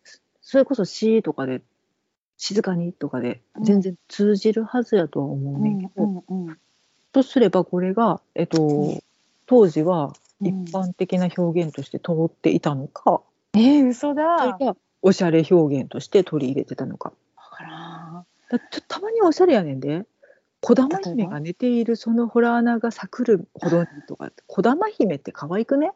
[0.40, 1.62] それこそ「し」とかで
[2.38, 3.64] 「静かに」とかでうん。
[3.64, 5.70] 全然通じるはずやとは思ううね。
[5.70, 6.58] んけど、んうんうん。
[7.12, 9.00] とすればこれが、えっとうん
[9.46, 10.46] 当時はうん。
[10.64, 13.20] 一般的な表現として通っていたのか、
[13.54, 14.56] えー、嘘だ。
[14.58, 17.12] がおしゃれ表現として取り入れてたのか。
[17.36, 18.26] わからん。
[18.50, 20.06] だちょたまにおしゃれやねんで。
[20.64, 25.90] 児玉姫が寝ているそのホラー穴が咲くるほどにとか児玉姫って可愛くね？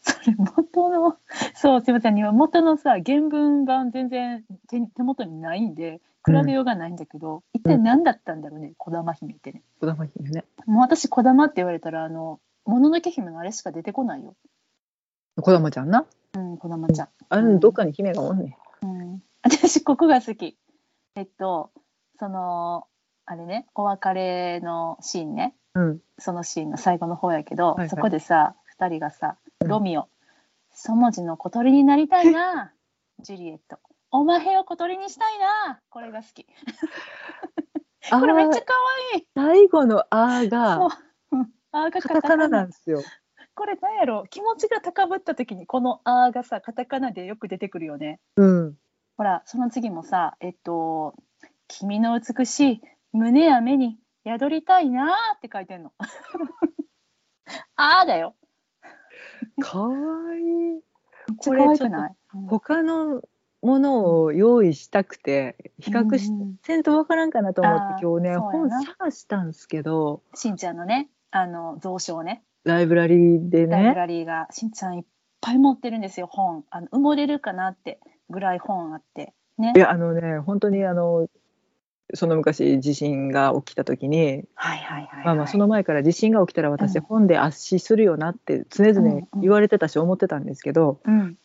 [0.00, 1.18] それ元の
[1.54, 9.62] そうすいません今元のさ原文版全然手手元にないんで比べようがないんだけど、一体何だったんだろうね児玉姫ってね。
[9.82, 10.44] 児玉姫ね。
[10.64, 14.34] もう私児玉って言われたらあのもののけ姫のあれしか出てこないよ
[15.36, 16.06] 児玉ちゃんな？
[16.34, 18.86] うん児玉ちゃん、あれどっかに姫がおんねん。
[18.86, 20.56] うん、私ここが好き。
[21.16, 21.70] えっと
[22.18, 22.86] その
[23.26, 25.54] あれねお別れのシーンね。
[25.74, 26.00] うん。
[26.18, 27.88] そのシーンの最後の方やけど、はいはい。
[27.88, 29.68] そこでさ2人がさうん。
[29.68, 30.08] ロミオ、
[30.72, 32.72] そもじの小鳥になりたいな。
[33.20, 33.78] ジュリエット。
[34.10, 35.80] おまへを小鳥にしたいな。
[35.90, 36.46] これが好き。
[38.10, 38.74] これめっちゃ可
[39.14, 39.26] 愛い。
[39.34, 40.86] 最後の「あ」がそ
[41.32, 41.36] う。
[41.36, 41.52] うん。
[41.72, 43.02] あーがカタカナなんですよ。
[43.54, 44.24] これなんやろ？
[44.30, 48.20] 気持ちが高ぶった時にこの「あ」がさカタカナでよく出てくるよね。
[48.36, 48.76] うん。
[49.16, 51.14] ほらその次もさえっと
[51.68, 52.80] 「君の美しい
[53.12, 55.92] 胸や目に宿りたいな」って書いてんの。
[57.76, 58.34] あーだよ。
[59.60, 60.44] かわいい。
[60.44, 60.80] めっ
[61.40, 62.16] ちゃ可愛くない？
[62.34, 62.46] うん。
[62.46, 63.22] 他の
[63.62, 66.82] ものを用意したくて比較しうんうんせん。
[66.82, 68.82] とわからんかなと思って今日ね本な。
[68.82, 70.22] 探したんですけど。
[70.34, 75.04] しんちゃんのねあの蔵書ねライブラリーでライブねラリーがしんちゃんいっ
[75.40, 76.64] ぱい持ってるんですよ本。
[76.70, 79.32] あの埋もれるかなってぐらい本あって。
[79.58, 79.72] ね。
[79.76, 81.28] いやあのね本当にあの
[82.14, 89.40] その昔地震が起きた時に、はいはいはい、はい、まあまあその前から地震が起きたら私うん本で圧死するよなって常うん々うん。
[89.40, 91.36] 言われてたし思ってたんですけどうん。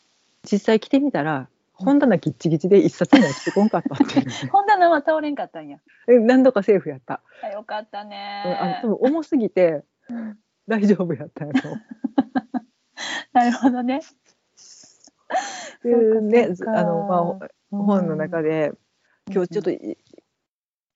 [0.43, 4.25] 実際来てみたら本棚ギッチギチで一冊も落ちてこんかったっていう。
[4.25, 5.77] ね 本棚は倒れんかったんや。
[6.07, 7.21] え何度かセーフやった。
[7.43, 8.15] あよかったうんあ
[8.59, 11.81] のね多分重すぎてうん大丈夫やったやと思う。
[13.33, 13.99] なるほどね。
[13.99, 18.73] っていうねあのまあ本の中で、
[19.31, 19.97] 今日ちょっとい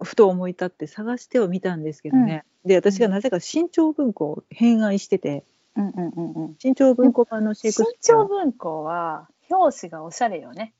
[0.01, 5.43] ふと思い立って探してはみたんですけどね、で私がなぜか新潮文庫を偏愛してて。
[5.75, 6.55] うんうんうんうん。
[6.57, 8.15] 新潮文庫版のシェイク新スピア。
[8.15, 10.73] 潮文庫は表紙がおしゃれよね。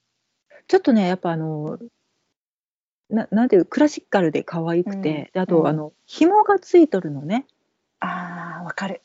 [0.68, 1.80] ちょっとねやっぱあの
[3.10, 5.04] ななんていうクラシカルで可愛くて、うん。
[5.04, 5.68] であと、うん。
[5.68, 7.46] あの紐がついとるのね
[8.80, 9.02] かる。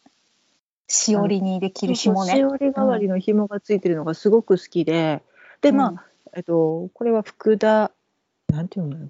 [0.86, 2.32] しおりにできる紐ね。
[2.34, 5.22] しおり代わりの紐がついてるのがすごく好きで、
[5.60, 5.98] でまあ、うん
[6.36, 7.90] えっとこれは福田
[8.48, 9.08] なんていうの？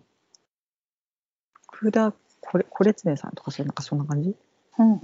[1.72, 4.34] 福田これこれつねさんとかそんなそんな感じ？
[4.78, 4.98] うんうん。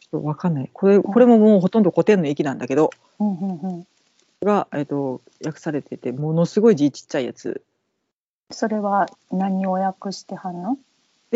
[0.00, 0.70] ちょっとわかんない。
[0.72, 2.90] これこれももうほとんど古典の駅なんだけど。
[3.18, 3.86] うんうんうん。
[4.42, 7.62] が、えっと、訳されててものすごい字ちっちゃいやつ
[8.50, 10.76] それは何を訳してはんの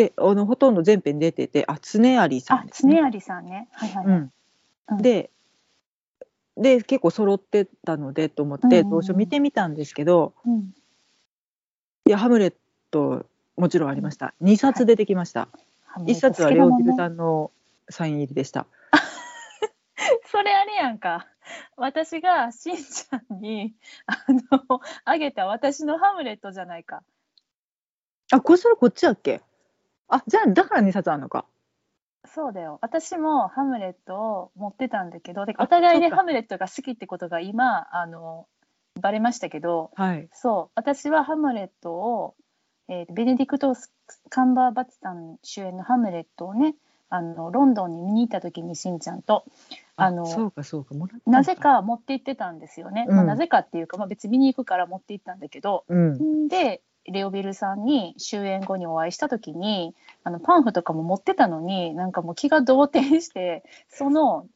[0.00, 2.72] であのほとんど全編出ててあ常有さあんね。
[2.72, 3.68] 常有さんね。
[3.72, 4.16] はいはい、はい。
[4.16, 4.32] うん。
[4.88, 5.02] うん。
[5.02, 5.30] で
[6.56, 8.72] で結構揃ってたのでと思ってうん。
[8.72, 10.72] うんうんどうしよう見てみたんですけど、うん。
[12.06, 12.54] いやハムレッ
[12.90, 14.32] トもちろんありました。
[14.42, 15.48] 2冊出てきました、
[15.84, 17.50] ハムレッ1ト冊はレオ・ギルさんの
[17.90, 18.66] サイン入りでした。
[20.32, 21.26] それあれやんか。
[21.76, 23.74] 私がしんちゃんに
[24.06, 24.16] あ
[24.50, 27.02] のあげた私のハムレットじゃないか。
[28.32, 29.42] あこれそれこっちだっけ？
[30.10, 31.44] あじゃあだから2冊あるのか。
[32.26, 32.78] そうだよ。
[32.82, 36.16] 私もハムレットを持ってたんだけどお互いでそうか。
[36.16, 38.46] ハムレットが好きってことが今あの
[39.00, 40.28] バレましたけどはい。
[40.32, 40.72] そう。
[40.74, 42.34] 私はハムレットを、
[42.88, 43.74] えーベネディクト・
[44.28, 46.74] カンバーバッチさん主演のハムレットをね
[47.08, 49.44] あのロンドンに見に行った時にしんちゃんと
[49.96, 50.94] あのそうかそうか
[51.26, 53.16] なぜか持って行ってたんですよね、うん。
[53.16, 56.48] まあ、なぜかっていうか、まあ、別に見に行くから持って行ったんだけどうん。
[56.48, 64.46] でレオビルさんに終演後にお会いした時にあのパンフとかも持ってたのになんかもう気が動転してその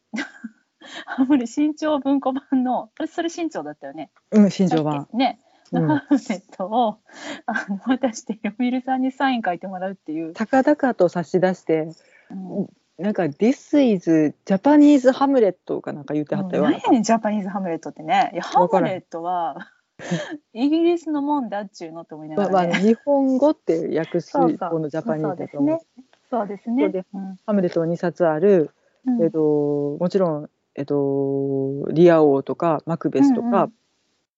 [1.07, 4.11] ハムレ新潮文庫版のあれそれ新潮だったよね。
[4.30, 5.09] うん新庄版。
[5.12, 5.40] ね、
[5.72, 6.98] ハムレットを
[7.46, 10.33] あの渡してレオビルさんにサイン書いてもらうっていう。
[10.35, 11.88] 高々と差し出して
[12.30, 12.68] うん。
[12.96, 18.30] なんか「This is Japanese Hamlet」かなんか言ってはったよ、何やねんジャパニーズハムレットってね。
[18.35, 19.68] いやハムレットは
[20.52, 22.85] イギリスのもんだっちゅうのと思いなまあまあがらね。
[22.88, 25.78] 日本語って訳すこのジャパニーズだと思う。
[26.30, 26.85] そうですね。
[26.85, 28.70] そうでうんハムレットは2冊ある、
[29.07, 33.72] うんえっともちろん、えっと、リア王とかマクベスとか、うんうん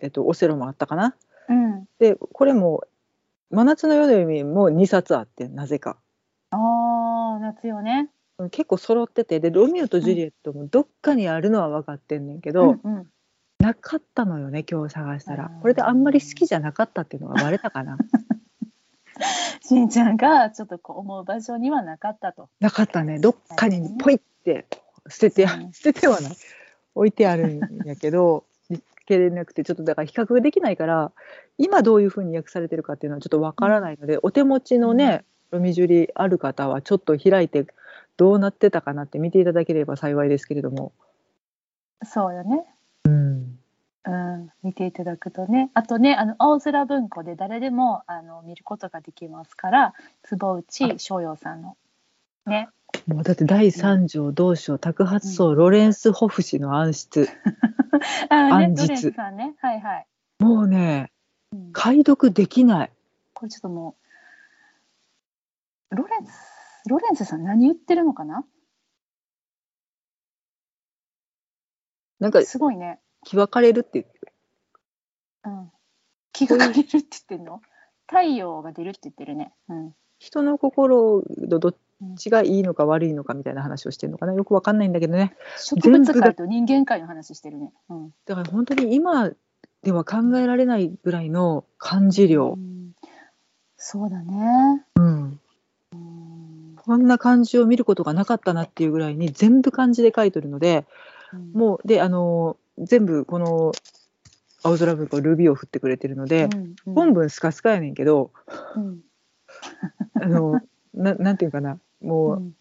[0.01, 1.17] えっと、オセロもあったかな。
[1.49, 2.83] うんでこれも
[3.51, 5.97] 真夏の夜の夢も2冊あってなぜか
[6.51, 8.11] ああ夏よね。
[8.51, 13.07] 結構揃っててでロミオとジュリエットもどっかにあるのは分かってんねんけど、うんうん、
[13.59, 15.51] なかったのよね今日探したら。
[15.61, 17.99] これであんまり好きじゃなかったっていうのがバレたかな。
[19.61, 22.49] しんちゃんがちょっとこう思う場所にはなかったと。
[22.61, 23.19] なかったね。
[23.19, 24.67] どっかにポイって
[25.09, 26.33] 捨ててうん捨ててはない
[26.95, 31.13] 置いてあるんやけど 見つけれなくてちょっとだから比較できないから
[31.59, 37.67] 今どういうふうに訳されてるかっていうのはちょっとわからないので、お手持ちのね、ロミジュリある方はちょっと開いて
[38.17, 40.93] どうなってたかなって見ていただければ幸いですけれども。
[42.05, 42.67] そうよね。
[44.07, 45.71] うんうん、見ていただくとね。
[45.75, 51.77] あとねあの青空文庫で誰でもあの見ることができますから坪内翔陽さんの
[52.47, 52.69] ね。
[53.07, 57.29] もうだって第三条同章托発層ロレンス・ホフ氏の暗室。
[58.31, 58.77] あね暗日。
[58.77, 59.55] ドレンさんね。
[59.61, 60.07] はいはい、
[60.39, 61.13] もうね
[61.53, 61.73] うん。
[61.73, 62.93] 解読できない。
[63.35, 63.97] これちょっとも
[65.91, 66.33] うロレンス
[66.89, 68.45] ロレンスさん何言ってるのかな？
[72.19, 74.33] なんかすごいね、気分かれるって言ってる
[75.47, 75.71] うん、
[76.33, 77.61] 気がかれるって言ってるの
[78.09, 81.77] 太陽が出るって言ってるね、うん、人の心のどっ
[82.17, 89.31] ちがいいのか悪いのかみたいな話をしてるのかなよくわかんないんだけどね植物界と人間界の話してるね、うん、だから本当に今
[89.83, 92.93] では考えられないぐらいの漢字量う、ん
[93.77, 95.41] そうだね、うん、
[95.93, 100.87] うんこんな漢字を見ることがなかったなっていうぐらいに全部漢字で書いてるので
[101.33, 103.73] うんもうであの全部この
[104.63, 108.33] 青空文庫ルビーを振ってくれてるので、うんうん本文スカスカやねんけど
[108.77, 109.01] うん
[110.15, 110.61] あの
[110.95, 112.57] ななんていうかなもう、うん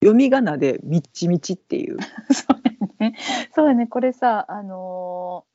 [0.00, 1.96] 読み仮名で「みっちみち」っていう
[2.30, 2.60] そう
[3.00, 3.16] やね。
[3.54, 3.86] そうやね。
[3.86, 5.53] これさ、あのー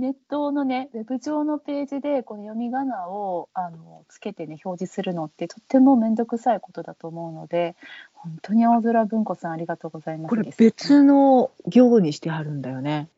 [0.00, 7.76] ネットのね、ウェブ上のページでこの読み仮名をあのつけてね表示するのってとっても面倒くさいことだと思うので、
[8.12, 10.58] 本当に青空文庫さんありがとうございますこれです。
[10.58, 13.08] 別の行にしてはるんだよね。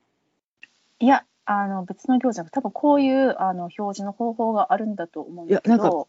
[1.01, 6.09] いや、あの別の行じゃなく多分こういうあの表示の方法があるんだと思うんだけいやなんど、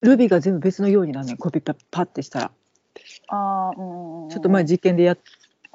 [0.00, 2.50] ルビーが全部別のようになんねんコピパパってしたら。
[3.28, 4.30] あーうんうんうん。
[4.30, 5.18] ちょっと前実験でやっ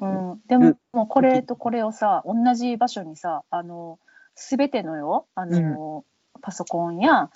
[0.00, 3.98] うん、でももうこれとこれをさ同じ場所にさあの
[4.50, 6.04] 全てのよあの、
[6.40, 7.30] パソコンや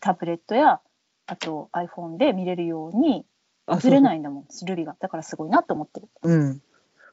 [0.00, 0.80] タブレットや
[1.26, 3.24] あと iPhone で見れるように
[3.66, 4.96] あずれないいんだもんルビが。
[5.00, 6.08] だからすごいなと思ってる。
[6.22, 6.62] うん。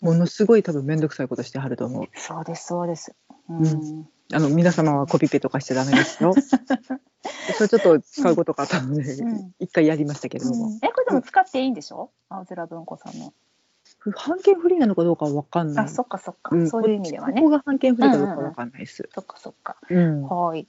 [0.02, 2.06] ものすごい多分面倒くさいことしてはると思う。
[2.16, 3.14] そうですそうです。
[3.50, 6.34] うん、うあの皆様はコピペとかしちゃダメですよ。
[7.58, 9.54] それちょっと使うことがあったので、うん。
[9.60, 10.74] 一回やりましたけれども、うん。
[10.78, 12.12] えこれでも使っていいんでしょ？
[12.30, 13.34] 青空文庫さんの、
[14.06, 15.86] 版権フリーなのかどうかは分かんない。
[15.86, 16.70] あそっかそっか、うん。
[16.70, 17.42] そういう意味ではね。
[17.42, 20.24] ここが版権フリーかどうかは分かんないです、そっかそっかうん。
[20.24, 20.68] はい。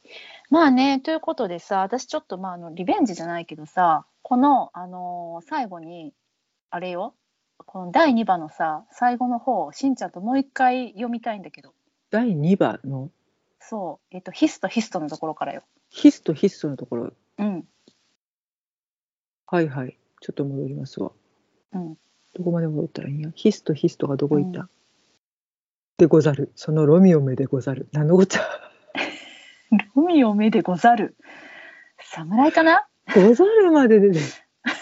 [0.51, 6.12] まあね、ということでさ、私ちょっと、まあ、あのリベンジじゃないけどさ、この、あのー最後に、
[6.71, 7.14] あれよ、
[7.59, 11.73] この第2話のさ、最後の方、しんちゃんともう一回読みたいんだけど、
[12.11, 13.11] 第2話の？
[13.61, 15.62] そう、えっと、ヒストヒストのところからよ。
[15.90, 17.12] ヒスとヒストのところ。
[17.38, 17.64] うん、
[19.47, 19.97] はいはい。
[20.21, 21.12] ちょっと戻りますわ。
[21.73, 21.97] うん。
[22.35, 23.31] どこまで戻ったらいいんや。
[23.35, 24.71] ヒスとヒストがどこ行った、うん。
[25.99, 26.53] でござる。
[26.55, 27.88] そのロミオめでござる。
[27.93, 28.40] 何のこっちゃ？
[29.95, 31.16] ロミオ目でござる。
[31.99, 32.87] 侍かな？
[33.14, 34.21] ござるまで出て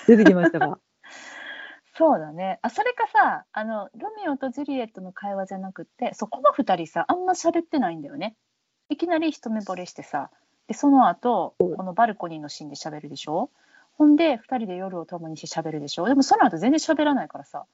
[0.07, 0.79] 出てきましたか？
[1.97, 2.59] そうだね。
[2.63, 8.37] あ、それかさ、あの、ロミオとジュリエットの会話じゃなくって、そこの二人さ、あんま喋ってないんだよね。
[8.89, 10.31] いきなり一目惚れしてさ、
[10.69, 13.51] で、その後、このバルコニーのシーンで喋るでしょ？
[13.99, 16.07] ほんで、二人で夜を共にして喋るでしょ？
[16.07, 17.65] でもその後全然喋らないからさ。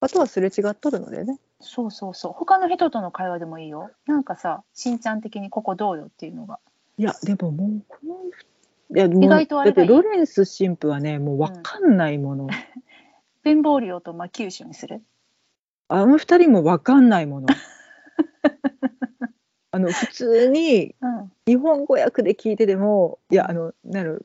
[0.00, 2.32] あとはすれ違っとるのでねそうそうそう。
[2.32, 3.90] 他の人との会話でもいいよ。
[4.06, 6.60] なんかさ、しんちゃん的にここどうよっていうのが。
[6.98, 8.14] いやでももうこの
[8.96, 12.48] いや意外とあれだってロレンス神父はねもう分かんないもの、
[13.42, 15.02] ベンボーリオとマキューシュにする？
[15.88, 17.48] あの二人も分かんないもの
[19.70, 21.32] あの普通に うん。
[21.46, 24.22] 日本語訳で聞いててもいやあのなる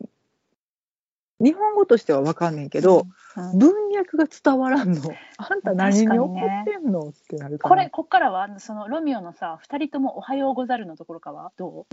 [1.44, 3.14] 日本語としては分かんねんけど、うん
[3.58, 5.02] 文脈が伝わらんの。
[5.38, 7.76] あんた何に怒ってんの、ってなるから。
[7.76, 11.88] これ、こっからは、そのロミオのさ、二人ともおはようござるのところかはど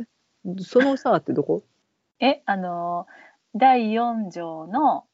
[0.44, 0.62] う？
[0.62, 1.62] そのさってどこ？
[2.20, 5.07] え、あのー第4条の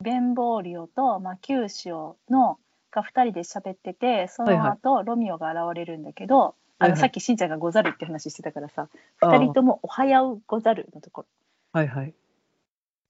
[0.00, 2.58] ベンボーリオとマキューシオの
[2.92, 7.00] が2人で喋っててその後、ロミオが現れるんだけどあの、はいはい。
[7.00, 8.88] さっきしんちゃんが「ござる」って話してたからさ
[9.20, 9.38] あー。
[9.38, 11.26] 2人とも「おはようござる」のところ。
[11.72, 12.14] はいはい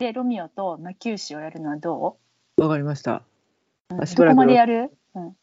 [0.02, 2.18] でロミオとマキューシオやるのはど
[2.56, 3.22] わかりました。
[3.90, 5.36] う、うん、あしばらくどこまでやる、うん、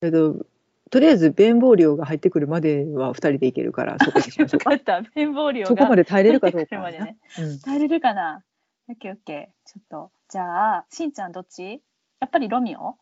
[0.00, 0.46] えっと
[0.90, 4.70] とりあえず弁棒量が入ってくるまでは2人で行けるからそこにしましょうか。
[4.70, 5.10] 分かった。
[5.14, 7.50] 綿棒量がそこまで耐えれるかどうかはな、入ってくるまでね。
[7.50, 8.42] うん、耐えれるかな？
[8.88, 9.70] オッケーオッケー。
[9.70, 10.10] ちょっと。
[10.28, 11.82] じゃあ、しんちゃんどっち？
[12.20, 12.96] やっぱりロミオ？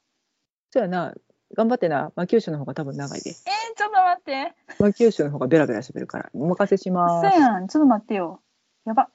[0.71, 1.15] そうやな。
[1.57, 2.13] 頑張ってな。
[2.15, 3.31] 魔球種の方が多分長いで。
[3.31, 3.37] えー、
[3.77, 4.55] ちょっと待って。
[4.79, 6.31] 魔球種の方がベラベラ喋るから。
[6.35, 7.31] お任せします。
[7.31, 7.67] そうやん。
[7.67, 8.41] ちょっと待ってよ。
[8.87, 9.09] やば。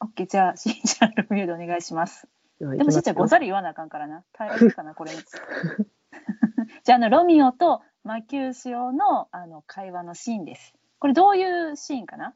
[0.00, 0.26] オッケー。
[0.26, 2.26] じゃあ、しんちゃんロミオでお願いします。
[2.58, 4.24] でもしんちゃん、ござる言わなあかんからな。
[4.32, 5.18] 耐えれるかな、これに。
[6.84, 10.74] じゃあ、あの、ロミオと魔球使用のあの会話のシーンです。
[10.98, 12.34] これどういうシーンかな？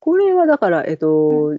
[0.00, 1.56] これはだから、えっと、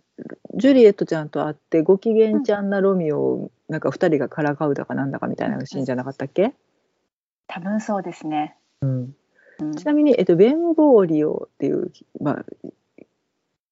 [0.55, 6.53] ジュリエットちゃんと会ってご機嫌ちゃんなロミオをなんか2人がからかうだかなんだかみたいなシーンじゃなかったっけ、
[7.47, 8.57] 多分そうですね。
[8.81, 9.15] うん、
[9.59, 12.45] うんちなみに、えっと、ベン・ボーリオっていう、まあ、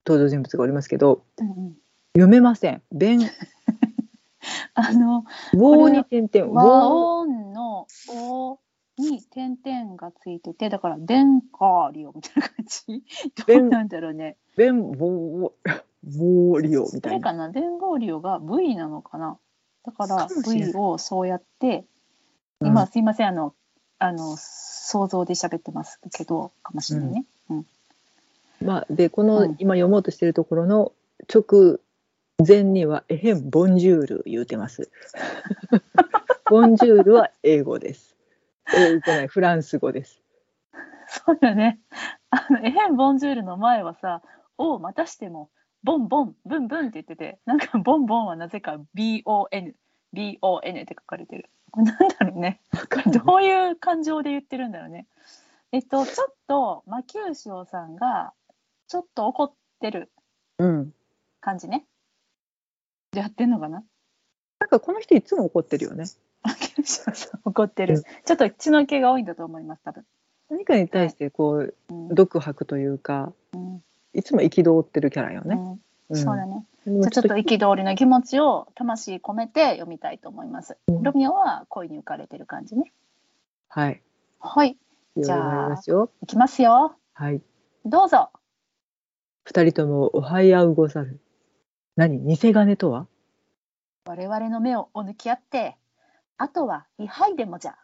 [0.05, 1.77] 登場人物がおりますけどうんうん。
[2.13, 2.81] 読めません。
[2.91, 3.21] ベン・
[4.73, 5.23] あの、
[5.53, 6.51] ウォーに点々。
[6.51, 8.59] ウ和音の「お」
[8.97, 13.03] に点々がついててだから「ベンカーリオ」みたいな感じ。
[13.47, 14.37] どうなんだろうね。
[14.57, 15.51] ベン・ウォー、
[16.03, 17.17] ウォーリオみそたいな。
[17.19, 17.49] れかな。
[17.49, 19.37] ベンゴーリオが V なのかな。
[19.83, 21.85] だから V をそうやって
[22.59, 22.67] うん。
[22.67, 23.27] 今すいません。
[23.27, 23.55] あの
[23.99, 27.65] あの想像で喋ってますけどかもしれないね、うん
[28.61, 30.93] まあ、でこの、うん今読もうとしてるところの
[31.33, 31.79] 直
[32.45, 34.91] 前には「エヘン・ボンジュール」言うてます。
[36.49, 38.17] ボンジュールは英語です。
[38.75, 40.21] 英語じゃないフランス語です。
[41.07, 41.79] そうだね
[42.29, 44.21] あのエヘン・ボンジュールの前はさ
[44.57, 45.49] 「お」またしても
[45.83, 49.73] 「ボンボンブンブン」って言っててなんか「ボンボン」はなぜか BON
[50.13, 52.61] BON って書かれてるこれなんだろうね
[53.07, 55.07] どういう感情で言ってるんだろうね。
[55.73, 58.33] えっと、ちょっと、魔球塩さんが、
[58.91, 60.11] ちょっと怒ってる
[60.57, 60.93] うん。
[61.39, 61.85] 感じね。
[63.15, 63.85] やってんのかな？
[64.59, 66.03] なんかこの人いつも怒ってるよね。
[66.43, 68.03] 魔球塩さん怒ってるうん。
[68.03, 70.03] ちょっと血の気が多いんだと思います、多分。
[70.49, 73.81] 何かに対してこううん独白というかうん
[74.13, 75.55] いつも憤ってるキャラよね。
[75.55, 75.71] うん
[76.09, 76.65] うんそうだね。
[76.85, 80.75] じゃあちょっと憤りの気持ちを魂込めて読みたいと思います。
[80.89, 82.91] うんロミオは恋に浮かれてる感じね。
[83.69, 84.01] はい。
[84.41, 84.75] はい。
[85.15, 86.11] じゃあ読みますよ。
[86.21, 86.97] いきますよ。
[87.13, 87.41] はい。
[87.85, 88.31] どうぞ。
[89.53, 91.19] 二人ともおはやうござる。
[91.97, 92.23] 何？
[92.23, 93.07] 偽金とは？
[94.05, 95.75] 我々の目をお抜き合って、
[96.37, 97.75] あとは位牌でもじゃ。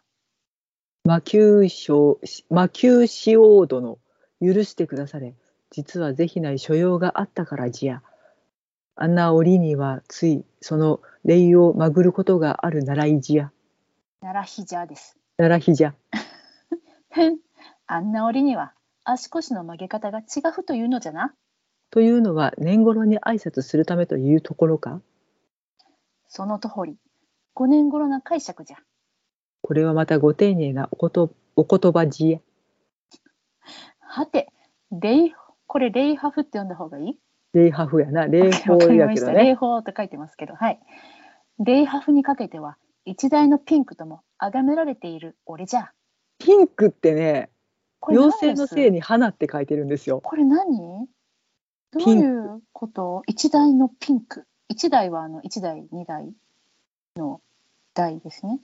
[1.04, 3.98] 魔球賞魔球使用殿
[4.40, 5.34] 許してくだされ
[5.70, 8.02] 実は是非ない所用があったからじや
[8.96, 13.52] あんな折にはついその礼をまぐることがあるならいじや
[14.22, 15.18] 奈良ひじゃです。
[15.36, 15.94] ならひじゃ
[17.86, 18.72] あんな折には
[19.04, 20.22] 足腰の曲げ方が違
[20.58, 21.34] うというのじゃな。
[21.90, 25.00] というのは年頃に挨拶するためというところか？
[26.28, 26.96] その通り、
[27.54, 28.76] 五年頃な解釈じゃ。
[29.62, 32.38] これはまたご丁寧なおことお言葉じや
[34.00, 34.52] はて、
[34.92, 35.32] レイ、
[35.66, 37.18] これレイハフって読んだ方がいい？
[37.54, 38.26] 礼ハフやな。
[38.26, 39.54] 礼法わかりやけどね。
[39.54, 40.78] 法って書いてますけど、はい。
[41.58, 45.90] レイハフにかけては、一大のピンクとも崇められている俺じゃ。
[46.38, 47.50] ピンクってね
[48.06, 50.20] 妖精のせいに花って書いてるんですよ。
[50.20, 51.08] これ何？
[51.92, 53.22] どういうこと？
[53.26, 54.46] 一台のピンク。
[54.68, 56.30] 一台はあの一台、二台
[57.16, 57.40] の
[57.94, 58.60] 台ですね。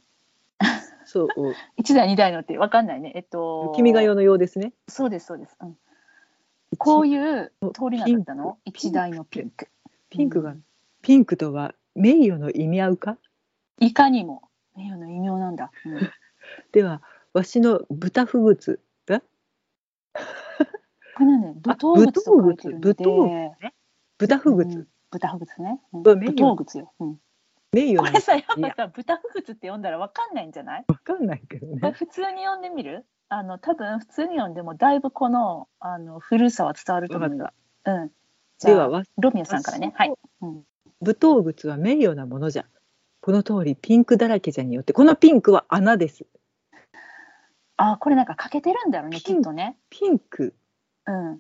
[1.06, 1.28] そう
[1.76, 3.12] 一台、二台のって分かんないね。
[3.14, 5.56] えっと、君が代のようですねそうです、そうです。
[5.60, 5.76] うん、
[6.78, 8.58] こういう通りなんだったの？
[8.64, 9.68] 一台のピンク。
[10.10, 10.64] ピンクが、うん
[11.02, 13.18] ピンクとは名誉の意味合うか？
[13.78, 15.70] いかにも名誉の異名なんだ。
[15.84, 15.98] うん
[16.72, 17.02] では
[17.32, 19.20] わしの豚フグツえ
[21.14, 23.28] これなんね、あ武闘靴と書いてるの武闘
[23.60, 23.72] で、
[24.18, 25.80] 豚フグツ、うん豚フグツね。
[25.92, 26.02] うん。
[26.02, 26.92] うわ名誉武闘靴よ。
[26.98, 27.16] うん。
[27.72, 30.84] 名誉なこれさ、やっぱさ、豚フグツって読んだらわかんないんじゃない？
[30.88, 31.92] わかんないけどね。
[31.92, 33.06] 普通に読んでみる？
[33.28, 37.50] あの、多分普通に読んでもだいぶこの、あの、古さは伝わると思うよ。
[37.84, 38.10] うん。
[38.58, 39.92] じゃあ、ではわロミオさんからね。
[39.94, 40.12] はい。
[40.42, 40.62] うん。
[41.00, 42.64] 武闘靴は名誉なものじゃ。
[43.20, 44.92] この通りピンクだらけじゃによって。
[44.92, 46.26] このピンクは穴です。
[47.76, 49.76] あ、これなんか欠けてるんだろうね、きっとね。
[49.90, 50.54] ピンク
[51.06, 51.38] うん。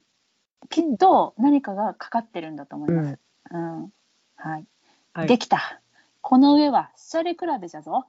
[0.70, 3.18] きっと何かがかかってるんだと思います。
[3.50, 3.92] うん。
[4.36, 4.66] はい。
[5.12, 5.80] はいできた。
[6.20, 8.06] この上はシャレ比べじゃぞ。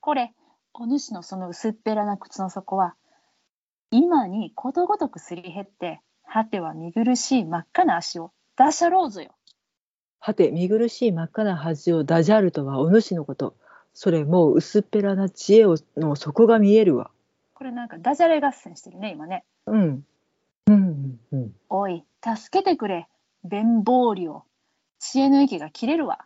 [0.00, 0.32] これ、
[0.74, 2.94] お主のその薄っぺらな口の底は、
[3.90, 9.34] 今にことごとくすり減って、果ては見苦しい真っ赤な足を出しゃろうぞよ。
[10.20, 13.54] はて見苦しい真っ赤な恥をダジャルとはお主のこと
[13.94, 17.10] それもう薄っぺらな知恵をの底が見えるわ
[17.54, 19.44] これなんかダジャレ合戦してるね、今ね。
[19.66, 20.04] うん
[20.66, 23.08] うんうんおい、助けてくれ。
[23.44, 24.44] 弁棒量。
[24.98, 26.24] 知恵の息が切れるわ。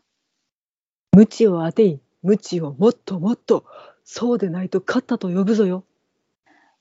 [1.12, 3.64] 無知を当てい無知をもっともっと
[4.04, 5.84] そうでないと勝ったと呼ぶぞよ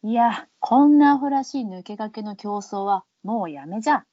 [0.03, 4.05] いや、こんなアホらしい抜け駆けの競争はもうやめじゃ。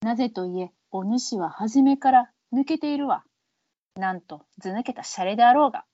[0.00, 3.24] なぜといえ、お主は初めから抜けているわ。
[3.96, 5.84] なんと、ず抜けたシャレであろうが。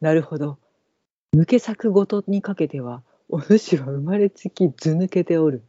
[0.00, 0.58] なるほど。
[1.34, 5.64] 抜け作ごとにかけては、お主は生まれつき図抜けておる。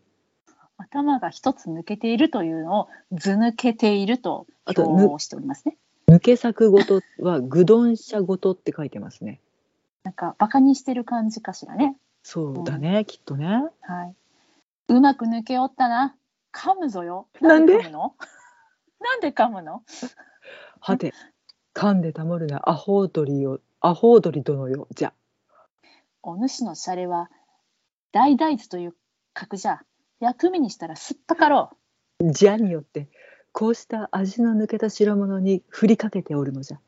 [0.81, 5.77] 頭が一つ抜けているというのを図抜けていると表しておりますね。
[6.07, 9.39] 抜け作ごとは、ぐどんしゃごとって書いてますね。
[10.03, 11.95] なんかバカにしてる感じかしらね。
[12.23, 13.47] そうだね、きっとね。
[13.81, 14.15] はい。
[14.89, 16.15] うまく抜けおったな。
[16.51, 17.27] 噛むぞよ。
[17.39, 17.79] なんで？
[17.79, 18.15] 噛むの？
[18.99, 19.83] なんで噛むの？
[20.79, 21.13] はて、
[21.73, 25.13] 噛んでたもるな、アホウドリよ、アホウドリ殿よ、じゃ。
[26.23, 27.29] お主のシャレは
[28.11, 28.95] 大大豆という
[29.33, 29.81] 格じゃ。
[30.21, 31.71] 薬味にしたらすっぱかろ
[32.19, 32.31] う。
[32.31, 33.09] じゃによって、
[33.51, 36.79] こうした味の抜けた代物に振りかけておるのじゃ。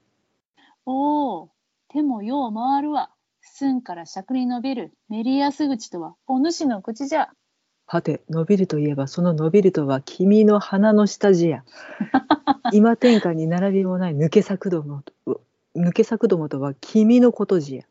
[0.85, 1.49] おお、
[1.89, 3.09] 手もよう回るわ。
[3.41, 7.31] 寸から尺に伸びるメリヤス口とはお主の口じゃ。
[7.87, 11.63] はて、伸びるといえば、その伸びるとは君の鼻の下地や。
[12.71, 15.41] 今天下に並びもない抜け作どもと、
[15.75, 17.83] 抜け作どもとは君のことじや。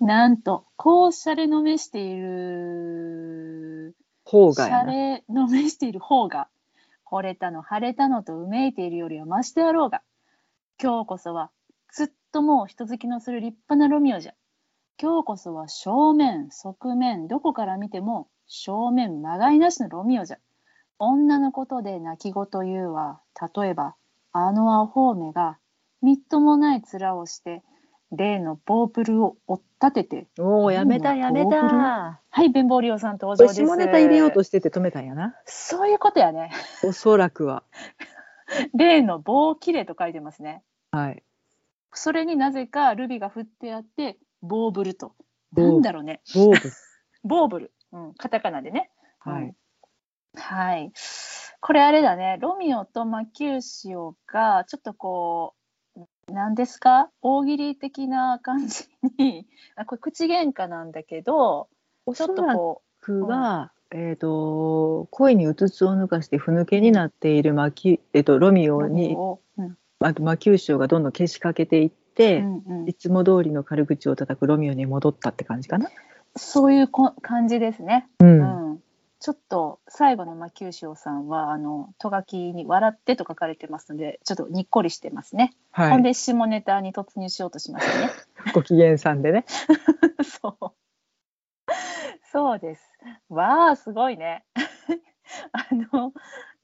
[0.00, 3.94] なんと、こうシャレのめしている、
[4.26, 4.92] 方がやな。
[4.92, 6.48] レのめしている方が、
[7.06, 10.02] 惚れたの晴れたのとうめいているよりはましであろうが、
[10.82, 11.50] 今日こそは、
[11.92, 14.34] ずっともう人好きのする立派なロミオじゃ。
[15.00, 20.38] 今日こそは正面、側面、どこから見ても正面まがいなしのロミオじゃ。
[20.98, 23.20] 女のことで泣き言言うは、
[23.54, 23.94] 例えば、
[24.32, 25.58] あのアホーメが、
[26.02, 27.62] みっともない面をして、
[28.12, 32.20] 例のボープルを追っ立てて、おお、やめた、うんやめた。
[32.30, 33.62] はい、弁ボリオさん登場です。
[33.62, 35.34] 下ネタ入れようとしてて止めたんやな。
[35.44, 36.50] そういうことやね。
[36.82, 37.62] おそらくは。
[38.74, 40.62] 例の棒切れと書いてますね。
[40.90, 41.22] はい。
[41.92, 45.14] それになぜかルビが振ってあって、ボーブルと。
[45.52, 46.22] なんだろうね。
[46.34, 46.70] ボーブ。
[47.24, 47.72] ボーブル。
[47.92, 48.90] うん、カタカナでね。
[49.18, 49.54] はい。
[50.34, 50.92] はい。
[51.60, 52.38] これあれだね。
[52.40, 55.65] ロミオとマキューシオが、ちょっとこう、
[56.32, 57.10] なんですか？
[57.22, 58.84] 大喜利的な感じ
[59.18, 59.46] に、
[59.76, 61.68] あこれ口喧嘩なんだけど、
[62.14, 68.88] ちょっとこくは、えっ、と、恋にうつつを抜かしてふぬけになっているマキ、えっ、と、ロミう、オ？
[68.88, 69.16] に、
[70.00, 72.88] あとマキューシオがどんどんけしかけていって、うんうん。
[72.88, 75.88] いつも通りの軽口を叩くロミオに戻ったって感じかな。
[76.34, 78.08] そういうこ感じですね。
[78.20, 78.24] う。
[78.24, 78.82] うんん、
[79.26, 85.52] ちょっと最後の魔球賞さんはあのとがきに「笑って」と書かれてますのでちょっとにっこりしてますね。
[85.72, 85.90] はい。
[85.90, 88.12] ほんで下ネタに突入しようとしましたね。
[88.54, 89.44] ご機嫌さんでね。
[90.22, 90.72] そう。
[92.30, 92.88] そうです。
[93.28, 94.44] わあすごいね。
[95.50, 96.12] あの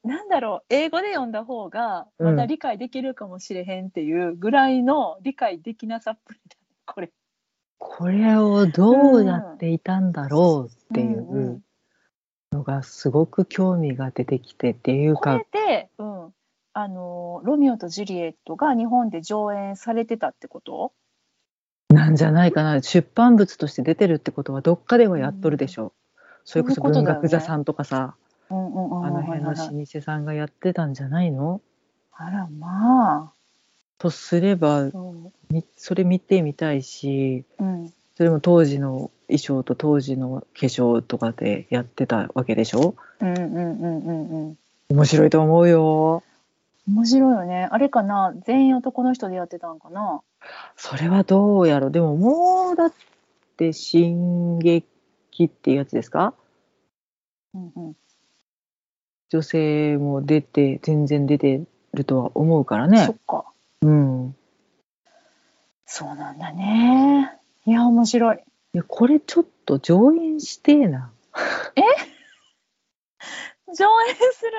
[0.05, 7.11] なんだろう英語で読んだ方がまた理解できるかもしれへんっていうぐらいの理解できなさっぷりだねこれ。
[7.79, 11.63] これをどうやっていたんだろうっていんうんう
[12.53, 15.39] のがすごく興味が出てきてっていうか。
[15.39, 16.35] これ、で、うん、
[16.75, 20.93] あのロミオとジュリエットが日本で上演されてたってこと？
[21.89, 22.81] なんじゃないかな。
[22.81, 25.87] 出版物として出てるってことはどっかではやっとるでしょ。
[25.87, 25.93] う。
[26.45, 27.13] それこそそういうことだよね。
[27.13, 28.15] 文学座さんとかさ、
[28.51, 31.61] うんうんうんあの辺の老舗さんがやってたんじゃないの？
[32.13, 33.33] あらまあ。
[33.99, 34.91] とすれば
[35.77, 37.45] それ見てみたいし。
[37.59, 42.95] う、うん、それも当時の衣装と当時の化粧とかでやってたわけでしょ？
[43.21, 44.59] うんうんうんうんうん。
[44.91, 46.23] 面白いと思うよ。
[46.87, 47.69] 面白いよね。
[47.71, 48.35] あれかな？
[48.45, 50.21] 全員男の人でやってたんかな？
[50.77, 51.91] それはどうやろ？
[51.91, 52.93] でももうだっ
[53.57, 54.85] て進撃
[55.45, 56.35] っていうやつですか？
[57.55, 57.97] うんうん。
[59.31, 61.63] 女性も出て全然出て
[61.95, 63.07] るとは思うからね。
[63.07, 63.47] そっか。
[63.81, 64.37] うん。
[65.87, 68.37] そうなんだねいや面白い。
[68.75, 71.13] いやこれちょっと上演してえな。
[73.75, 74.53] 上演する？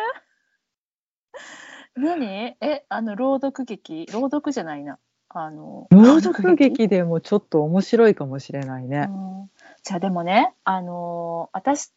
[1.96, 2.56] 何？
[2.62, 4.06] えあの朗読劇？
[4.12, 4.98] 朗読じゃないな。
[5.30, 6.88] あの朗読劇？
[6.88, 9.08] でもちょっと面白いかもしれないね。
[9.10, 9.52] うん。
[9.84, 11.92] じゃあでもね、あのー私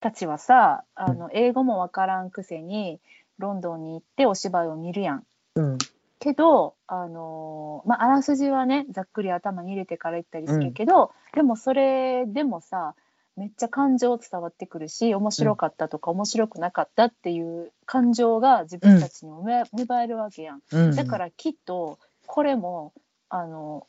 [0.00, 3.00] たちはさあの英語もわからんくせに
[3.38, 5.24] ロンドンに行ってお芝居を見るやん。
[5.54, 5.78] うん
[6.18, 12.94] けど、あのーまあ、あらすじはねざっくり頭に入れてから行ったりするけど、でもそれでもさ
[13.36, 20.62] めっちゃ感情伝わってくるし面白かったとか、面白くなかったっていう感情が自分たちにもめ芽生えるわけやん。
[20.72, 22.92] うん、だからきっとこれも
[23.28, 23.86] あの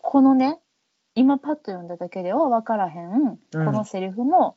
[0.00, 0.60] このね
[1.14, 3.64] 今パッと読んだだけでは分からへん、うん。
[3.64, 4.56] このセリフも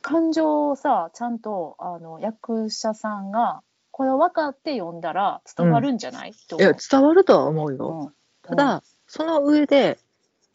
[0.00, 3.62] 感情をさちゃんとあの役者さんが
[3.96, 7.86] これを分かって読んだら伝わるんじゃない、といや伝わるとは思うよ。
[7.86, 10.00] 思う、ただ、その上で、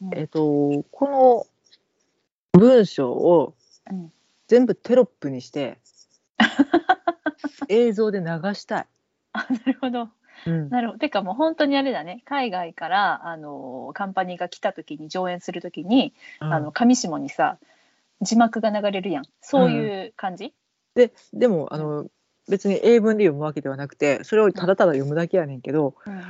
[0.02, 1.46] うんえっとこ
[2.52, 3.54] の文章を
[3.90, 4.12] うん
[4.46, 5.78] 全部テロップにして
[7.70, 8.86] 映像で流したい。
[9.32, 10.10] あなるほど。
[10.46, 10.98] うん、なるほど。
[10.98, 12.20] てかもう本当にあれだね。
[12.26, 17.56] 海外からあのカンパニーが来た時に上演する時に、あの上下にさ
[18.20, 19.24] 字幕が流れるやん。
[19.40, 20.52] そういう感じ？
[20.94, 22.06] ででもあの
[22.50, 26.20] 別に英文で読むわけではなくてそれをただただ読むだけやねんけどうんうん。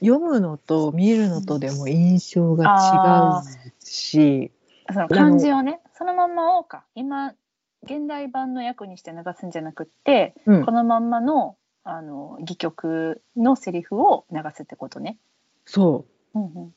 [0.00, 4.50] 読むのと見るのとでも印象があ違うし、
[4.92, 6.84] その漢字をね、そのまんまをか。
[6.94, 7.34] 今
[7.84, 15.18] 現代版の訳にして流すんじゃなくって、うんこのまんまのあの戯曲のセリフを流すってことね。
[15.64, 16.74] そううんうん。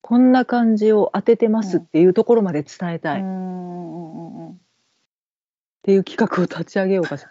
[0.00, 4.60] こんな感じを当ててますっていうところまで伝えたいっうんうんうんうん。
[5.82, 7.30] ていう企画を立ち上げようかしら。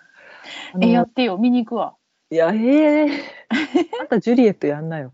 [0.82, 1.96] えやってよ見に行くわ。
[2.30, 3.10] いやええ
[4.02, 5.14] あんたジュリエットやんなよ。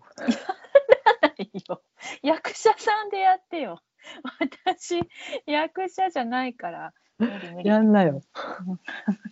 [1.37, 1.81] いいよ
[2.21, 3.81] 役者さんでやってよ。
[4.55, 4.99] 私
[5.45, 8.21] 役者じゃないから無理無理やんなよ。
[8.65, 8.79] 無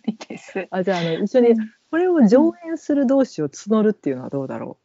[0.06, 0.68] 理です。
[0.70, 1.54] あじゃああの一緒に
[1.90, 4.78] これを上演する同士を募るっていうのはどうだろ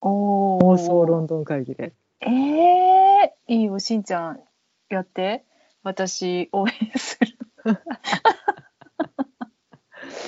[0.00, 1.06] おう妄想お。
[1.06, 1.94] ロンドン会議で。
[2.20, 4.40] ええいいよしんちゃん
[4.88, 5.44] やって。
[5.82, 7.38] 私応援する。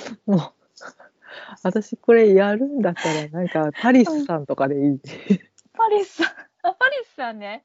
[0.27, 0.41] もう
[1.63, 4.99] 私これやるんだったらなんかパリスさんとかでいい。
[5.77, 6.27] パリスさん
[6.67, 7.65] あパリスさんね。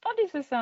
[0.00, 0.58] パリスさ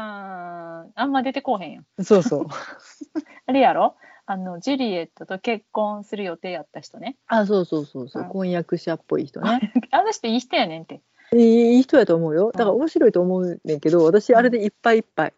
[0.84, 2.04] んあんま出てこうへんやん。
[2.04, 2.46] そうそう。
[3.46, 3.96] あれやろ？
[4.26, 7.16] あのジュリエットと結婚する予定やった人ね。
[7.26, 9.72] あそうそうそうそううん婚約者っぽい人ね。
[9.90, 11.02] あの人いい人やねんって。
[11.34, 12.52] いいいい人やと思うよ。
[12.52, 15.34] だから面白いと思うねんけど私あれでいっぱいいっぱい。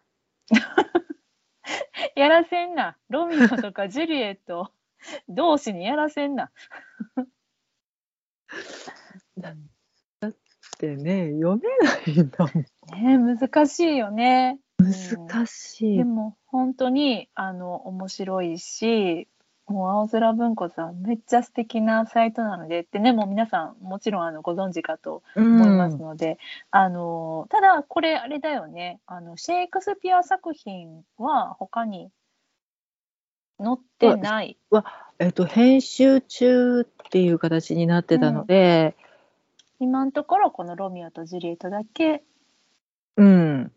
[2.15, 2.95] やらせんな。
[3.09, 4.71] ロミオとかジュリエット
[5.29, 6.51] 同士にやらせんな。
[10.25, 13.27] ってね読めないんだもん。
[13.27, 14.59] ね難しいよね。
[14.77, 16.03] 難しいで。
[16.03, 19.27] も本当にあの面白いし、
[19.67, 25.99] もう青空文庫さんめっちゃ素敵なサイトなのでってねもう皆さんもちろんあのご存知かとう思いますん。
[25.99, 26.37] ので、
[26.71, 32.11] あのただこれあれだよねあのシェイクスピア作品は他に
[33.59, 34.57] 載ってない。
[35.19, 38.95] えっと編集中っていう形になってたので、
[39.79, 42.23] 今のところこの「ロミオとジュリエット」だけ
[43.17, 43.71] うん、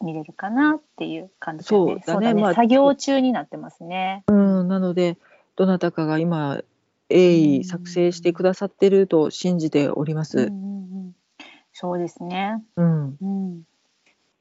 [0.00, 2.02] 見れるかなっていう感じだね。
[2.06, 4.24] そうだねまあ作業中になってますね。
[4.28, 5.18] うん、なので
[5.56, 6.62] どなたかが今
[7.08, 10.38] 鋭意作成してくださってると信じております。
[10.38, 10.58] うんうんう
[11.08, 11.16] ん
[11.74, 12.62] そうですね。
[12.76, 13.62] うん、うん。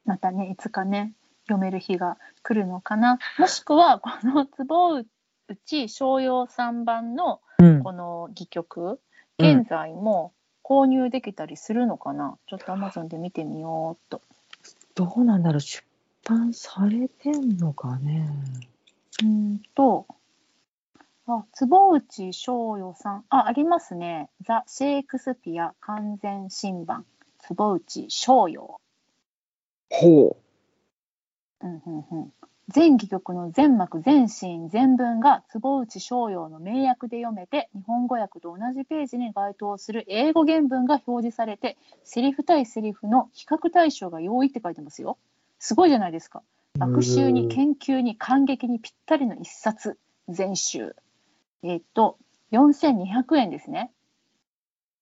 [0.04, 1.14] またねいつかね
[1.52, 3.20] 読める日が来るのかな？
[3.38, 5.04] もしくはこの坪
[5.48, 9.00] 内商用3番のうん、この戯曲
[9.38, 10.34] うん現在も
[10.64, 12.38] 購入できたりするのかな？
[12.48, 14.22] ちょっとアマゾンで見てみようっと。
[14.96, 15.60] どうなんだろう？
[15.60, 15.84] 出
[16.24, 18.28] 版されてんのかね？
[19.24, 20.08] うんと、
[21.28, 24.30] あ、坪内翔与さん、あ、ありますね。
[24.42, 27.06] ザ・シェイクスピア完全新版、
[27.40, 28.80] 坪内翔与。
[29.90, 30.41] ほう
[31.68, 32.34] んうんうん。
[32.70, 45.18] 全戯曲の全幕、全シーン、全文が坪内翔陽の名訳で読めて、日本語訳と同じページに該当する英語原文が表示されて、セリフ対セリフの比較対象が容易って書いてますよ。
[45.60, 46.44] すごいじゃないですか。
[46.76, 46.80] う。
[46.80, 49.98] 学習に研究に感激にぴったりの一冊
[50.30, 50.96] 全集
[51.64, 52.18] えっ、と
[52.52, 53.92] 4200円ですね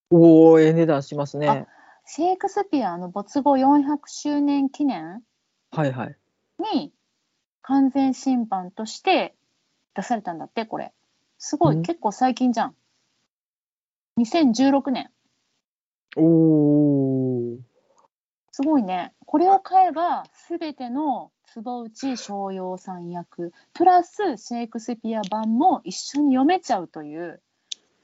[0.09, 1.67] おお、ええ値段しますね。
[2.05, 5.21] シェイクスピアの没後400周年記念？
[5.71, 6.17] はいはい。
[6.59, 6.91] に
[7.61, 9.35] 完全新版として
[9.95, 10.93] 出されたんだってこれ。
[11.37, 11.83] すごい、うん。
[11.83, 12.75] 結構最近じゃん。
[14.19, 15.09] 2016年。
[16.17, 17.57] おお。
[18.51, 19.13] すごいね。
[19.25, 27.41] これを買えば全ての坪内翔陽さん役プラスシェイクスピア版も一緒に読めちゃうという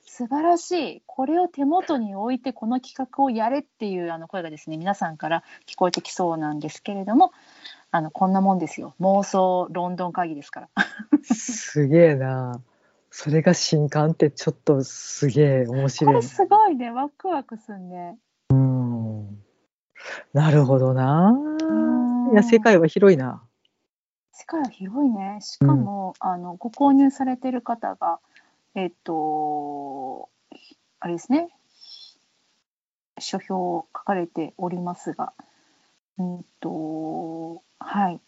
[0.05, 1.03] 素晴らしい。
[1.05, 7.33] これを手元に置いてこの企画をやれっていうあの声がですね皆さんから聞こえてきそうなんですけれども
[7.95, 10.69] あのこんなもんですよ妄想ロンドン会議ですから
[11.23, 12.61] すげえな。
[13.09, 16.21] それが新刊ってちょっとすげえ面こ白いれ。
[16.21, 18.17] すごいねワクワクすんね
[18.49, 19.41] うん。
[20.33, 21.29] なるほどな。
[21.29, 23.41] うんいや、世界は広いな。
[24.33, 28.19] 世界は広いねしかも、あのご購入されてる方が
[28.75, 30.27] えっと
[30.99, 31.47] あれですね
[33.19, 35.31] 書評書かれておりますが
[36.17, 38.19] うんとはい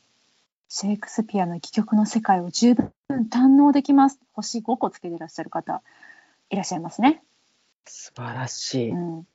[0.70, 2.92] シェイクスピアの戯曲の世界を十分
[3.30, 5.82] 堪能できます星5個つけてらっしゃる方
[6.50, 7.24] いらっしゃいますね、
[7.86, 8.92] 素晴らしい。
[8.92, 9.28] うん、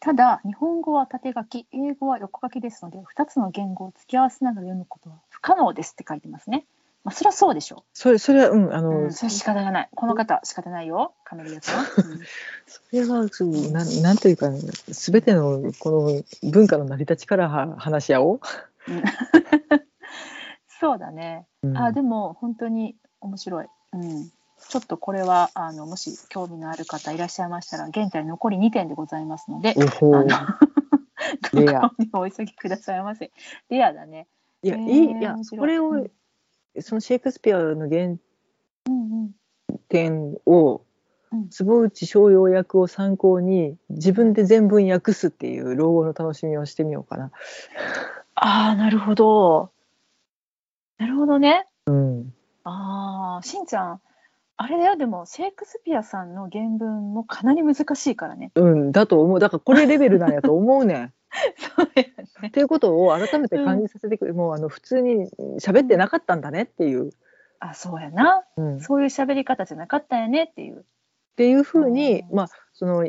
[0.00, 6.66] ただ日本語は縦書き英語は横書きですので2つの言語を付き合わせながら読むことは不可能ですって書いてますね。
[7.04, 8.82] まあ、それはそうでしょそれそれはうんあう。
[8.82, 9.88] の、うん、それ仕方がない。
[9.94, 11.12] この方仕方ないよ。
[11.24, 11.84] カメリアさん。
[12.66, 14.50] それはそうなんなんというか
[14.90, 15.90] すべてのこ
[16.42, 18.40] の文化の成り立ちからは話し合おう。
[18.88, 19.02] うん
[20.80, 21.46] そうだね。
[21.62, 23.66] うんあでも本当に面白い。
[23.92, 24.30] うん。
[24.68, 30.26] ちょっとこれはあのもし興味のある方いらっしゃいましたら現在残り2点でございますので、あの
[31.52, 33.30] ご レア購入お急ぎくださいませ。
[33.68, 34.26] レアだね。
[34.62, 36.10] いや、へーいいいやこれを、うん
[36.80, 38.16] そのシェイクスピアの原。
[39.88, 40.80] 点をうん
[41.50, 47.30] 坪内逍遥役を参考に自分で全文訳すっていう老後の楽しみをしてみようかな。
[48.34, 49.70] ああなるほど。
[50.98, 51.66] なるほどね。
[51.86, 52.32] うん、
[52.64, 54.00] ああしんちゃん
[54.56, 58.52] あれだよでもシェイクスピアさんの原文もかなり難しいからね。
[58.54, 61.12] うん、だと思うだからこれレベルなんやと思うねん。
[61.76, 62.04] そうや
[62.42, 62.50] ねっ。
[62.50, 65.28] ていうことを改めて感じさせてくれ、もうあの普通に
[65.58, 67.10] 喋ってなかったんだねっていう、
[67.58, 68.44] あそうやな。
[68.56, 70.84] うん、っそういう喋り方じゃなかったよねっていう。
[71.36, 73.02] ていうふうに、うんまあその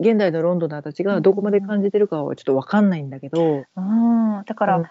[0.00, 4.84] 現代のロンドナーたちがどこまで感じてるかはちょっと分かんないんだけど、うん、だから、うん。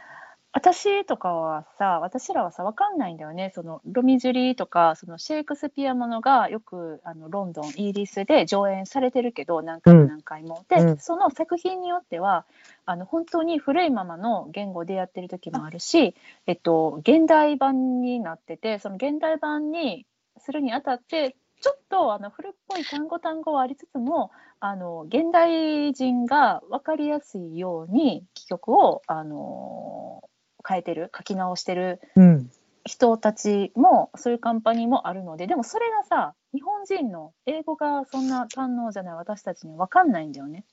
[0.55, 3.51] 私とかはさ私らはさ分かんないんだよね。
[3.55, 10.63] そのロミジュリーとかそのシェイクスピアものがよくあのロンドンイギリスで上演されてるけど何回も何回も。
[10.69, 10.97] で、うん。
[10.99, 12.45] その作品によっては
[12.85, 16.13] あの本当に古いままの言語でやってる時もあるし、
[16.45, 20.05] えっと、現代版になっててその現代版に
[20.37, 30.21] するにあたってちょっとあの古っぽい単語単語はありつつもあの現代人が分かりやすいように戯曲をあの
[30.67, 32.51] 変えてる書き直してるうん、
[32.83, 40.65] 人たちもそういうカンパニーもあるのででもそれがさ日本人の英語がそんな堪能じゃない私たちには分かんないんだよね。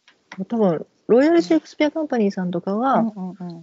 [0.48, 3.02] 多分ロイヤル・シェイクスピア・カンパニーさんとかは、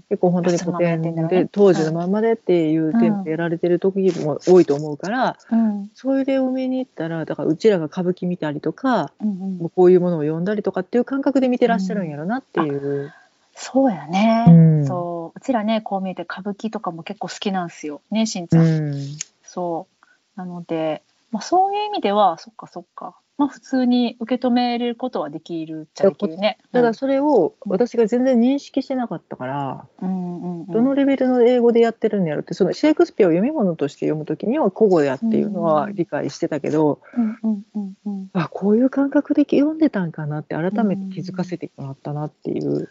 [0.09, 5.89] 結構本当に古典で、当時のままでっていう点でやられてる時も多いと思うから、うん。
[5.93, 9.13] それでお見に行ったらだからうちらが歌舞伎見たりとか
[9.61, 13.13] うこういうものを読んだりとかっていう感覚で見てらっしゃるんやろなっていう。
[13.55, 14.85] そうやね、うん。
[14.85, 15.39] そう。
[15.39, 18.01] うちらねこう見えて歌舞伎とかも結構好きなんですよ。
[18.11, 18.65] ねしんちゃん。
[18.65, 19.03] うん。
[19.43, 20.07] そう。
[20.37, 26.57] なので、まあ、そういう意味ではそっかそっかまあ普通に受け止めることはできるっちゃできるね。
[26.71, 30.59] だからそれを私が全然認識してなかったから、うんうんうん。
[30.61, 42.89] うんどのレベルの英語でやってるんやろってそのシェイクスピアを読み物として読む時には古語やっていうのは理解してたけど、うんうんうんうんあこういう感覚で読んでたんかなって改めて気づかせてもらったなっていう。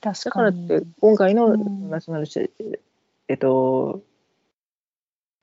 [0.00, 1.90] 確だからって今回のうん。
[1.90, 2.50] ナショナルシェ、
[3.28, 4.02] えっと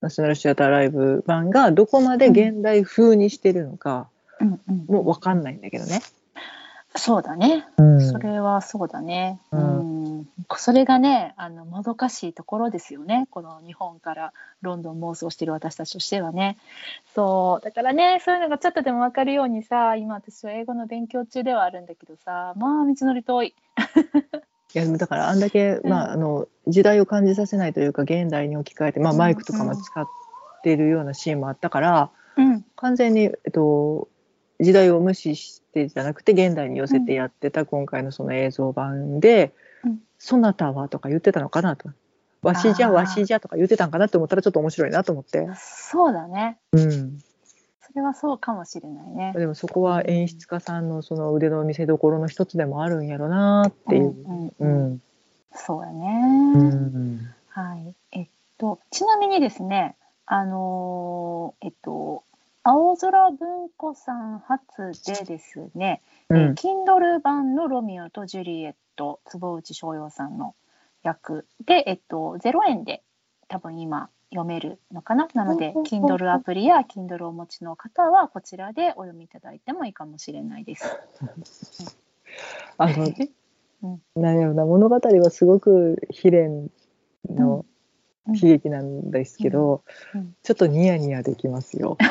[0.01, 6.01] ナショナルシアターライブ版がどこまで現代風にしてるのかうんうんも分かんないんだけどね。
[6.95, 8.01] そうだね、うん。
[8.01, 10.19] それはそうだね、ううん。
[10.21, 10.27] ん
[10.57, 13.27] それがねあのもどかしいところですよね。
[13.29, 16.57] この日本からロンドン妄想してる私たちとしてはね。
[17.13, 17.63] そう。
[17.63, 23.55] だからねそういうのがちょっとでも分かるようにさ今私は英語の勉強中ではあるんだけどさまあ道のり遠い。
[24.75, 25.89] いやだからあんだけ、うん。
[25.89, 29.17] まあ、あの時代を感じさせないというか現代に置き換えて、まあ、うん。
[29.19, 30.07] マイクとかも使っ
[30.63, 32.65] てるようなシーンもあったから、うん。
[32.75, 34.07] 完全に、えっと、
[34.60, 39.53] 時代を無視してじゃなくて現代に寄せてやってた今回のその映像版で
[39.84, 41.89] うん「そなたは」とか言ってたのかなと
[42.43, 46.57] 「わしじゃわしじゃ」とか言ってたんかなって思ったらちょっと面白いなと思って、そうだね。
[46.74, 47.20] うん、
[47.89, 49.34] それはそうかもしれないね。
[49.36, 54.16] でもそこは演出家さんのその腕の見せ所の一つでもあるんやろなっていう。
[54.26, 54.93] うんううん。
[54.93, 55.01] ん。
[55.53, 57.34] そうやね、うん。
[57.47, 57.95] はい。
[58.12, 59.95] えっと、ちなみにですね、
[60.28, 62.24] あのーえっと、
[62.64, 70.55] 青空文庫さん初でですね、うんえー Kindle 版のロミオとジュリエット、坪内逍遥さんの
[71.03, 73.01] 役で、えっと、0円で
[73.47, 75.28] 多分今読めるのかな？
[75.34, 81.01] なので Kindle アプリや Kindle をお持ちの方は、こちらでお読みいただいてもいいかもしれないです。
[82.78, 83.05] あの、
[83.84, 86.70] うんなんやろな物語はすごく悲恋
[87.34, 87.66] のうん
[88.34, 91.97] 悲劇なんですけど、うんうんちょっとニヤニヤできますよ。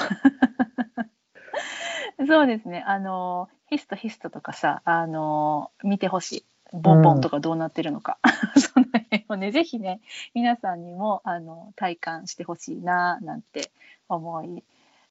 [2.27, 2.85] そうですね。
[2.87, 6.45] あのヒストヒストとかさ、あの見てほしい。
[6.73, 8.19] ボンボンとかどうなってるのか、
[8.57, 10.01] その辺をねぜひね
[10.35, 13.71] 皆さんにもあの体感してほしいななんて
[14.09, 14.63] 思い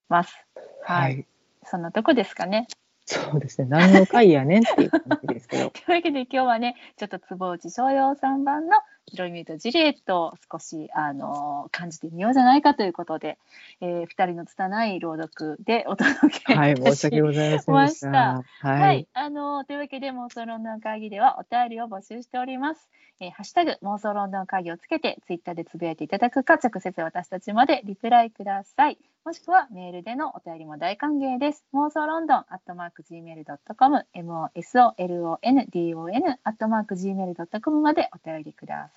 [0.10, 0.46] ます。
[0.84, 1.26] はい、
[1.64, 2.68] そんなとこですかね。
[3.06, 3.68] そうですね。
[3.70, 5.70] 何の回やねんっていう感じですけど。
[5.72, 8.78] というわけで今日はねちょっと坪内逍遥さん版の
[9.16, 13.38] ロイミュート・ジリエットを少しあの感じてみようじゃないかということで、
[13.80, 18.10] えー、2人の拙い朗読でお届けはい、申し訳ございませんでした。
[18.10, 22.90] まはい、はい、あのというわけで妄想ロンドン会議ではお便りを募集しております。
[23.20, 28.98] えーハッシュタグ妄想ロンドン会議をつけてツイッターでつぶやいていただくか直接私たちまでリプライください。
[29.26, 31.66] もしくはメールでのお便りも大歓迎です。
[31.74, 38.97] 妄想ロンドンアットマーク gmail.com mosolondon アットマーク gmail.com までお便りくださ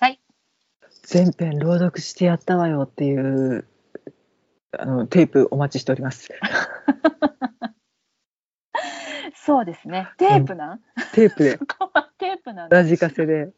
[1.03, 3.67] 全編朗読してやったわよっていう
[4.77, 6.29] あのテープお待ちしております。
[9.35, 10.07] そうですね。
[10.17, 10.81] テープなん、
[11.13, 13.51] テープでここはテープなんだラジカセで。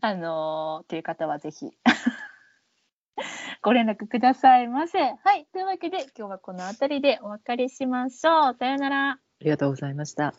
[0.00, 1.70] あのー、という方はぜひ
[3.62, 4.98] ご連絡くださいませ。
[4.98, 5.46] はい。
[5.52, 8.56] というわけで今日はこの辺りでお別れしましょう。
[8.58, 9.10] さようなら。
[9.12, 10.34] ありがとうございました。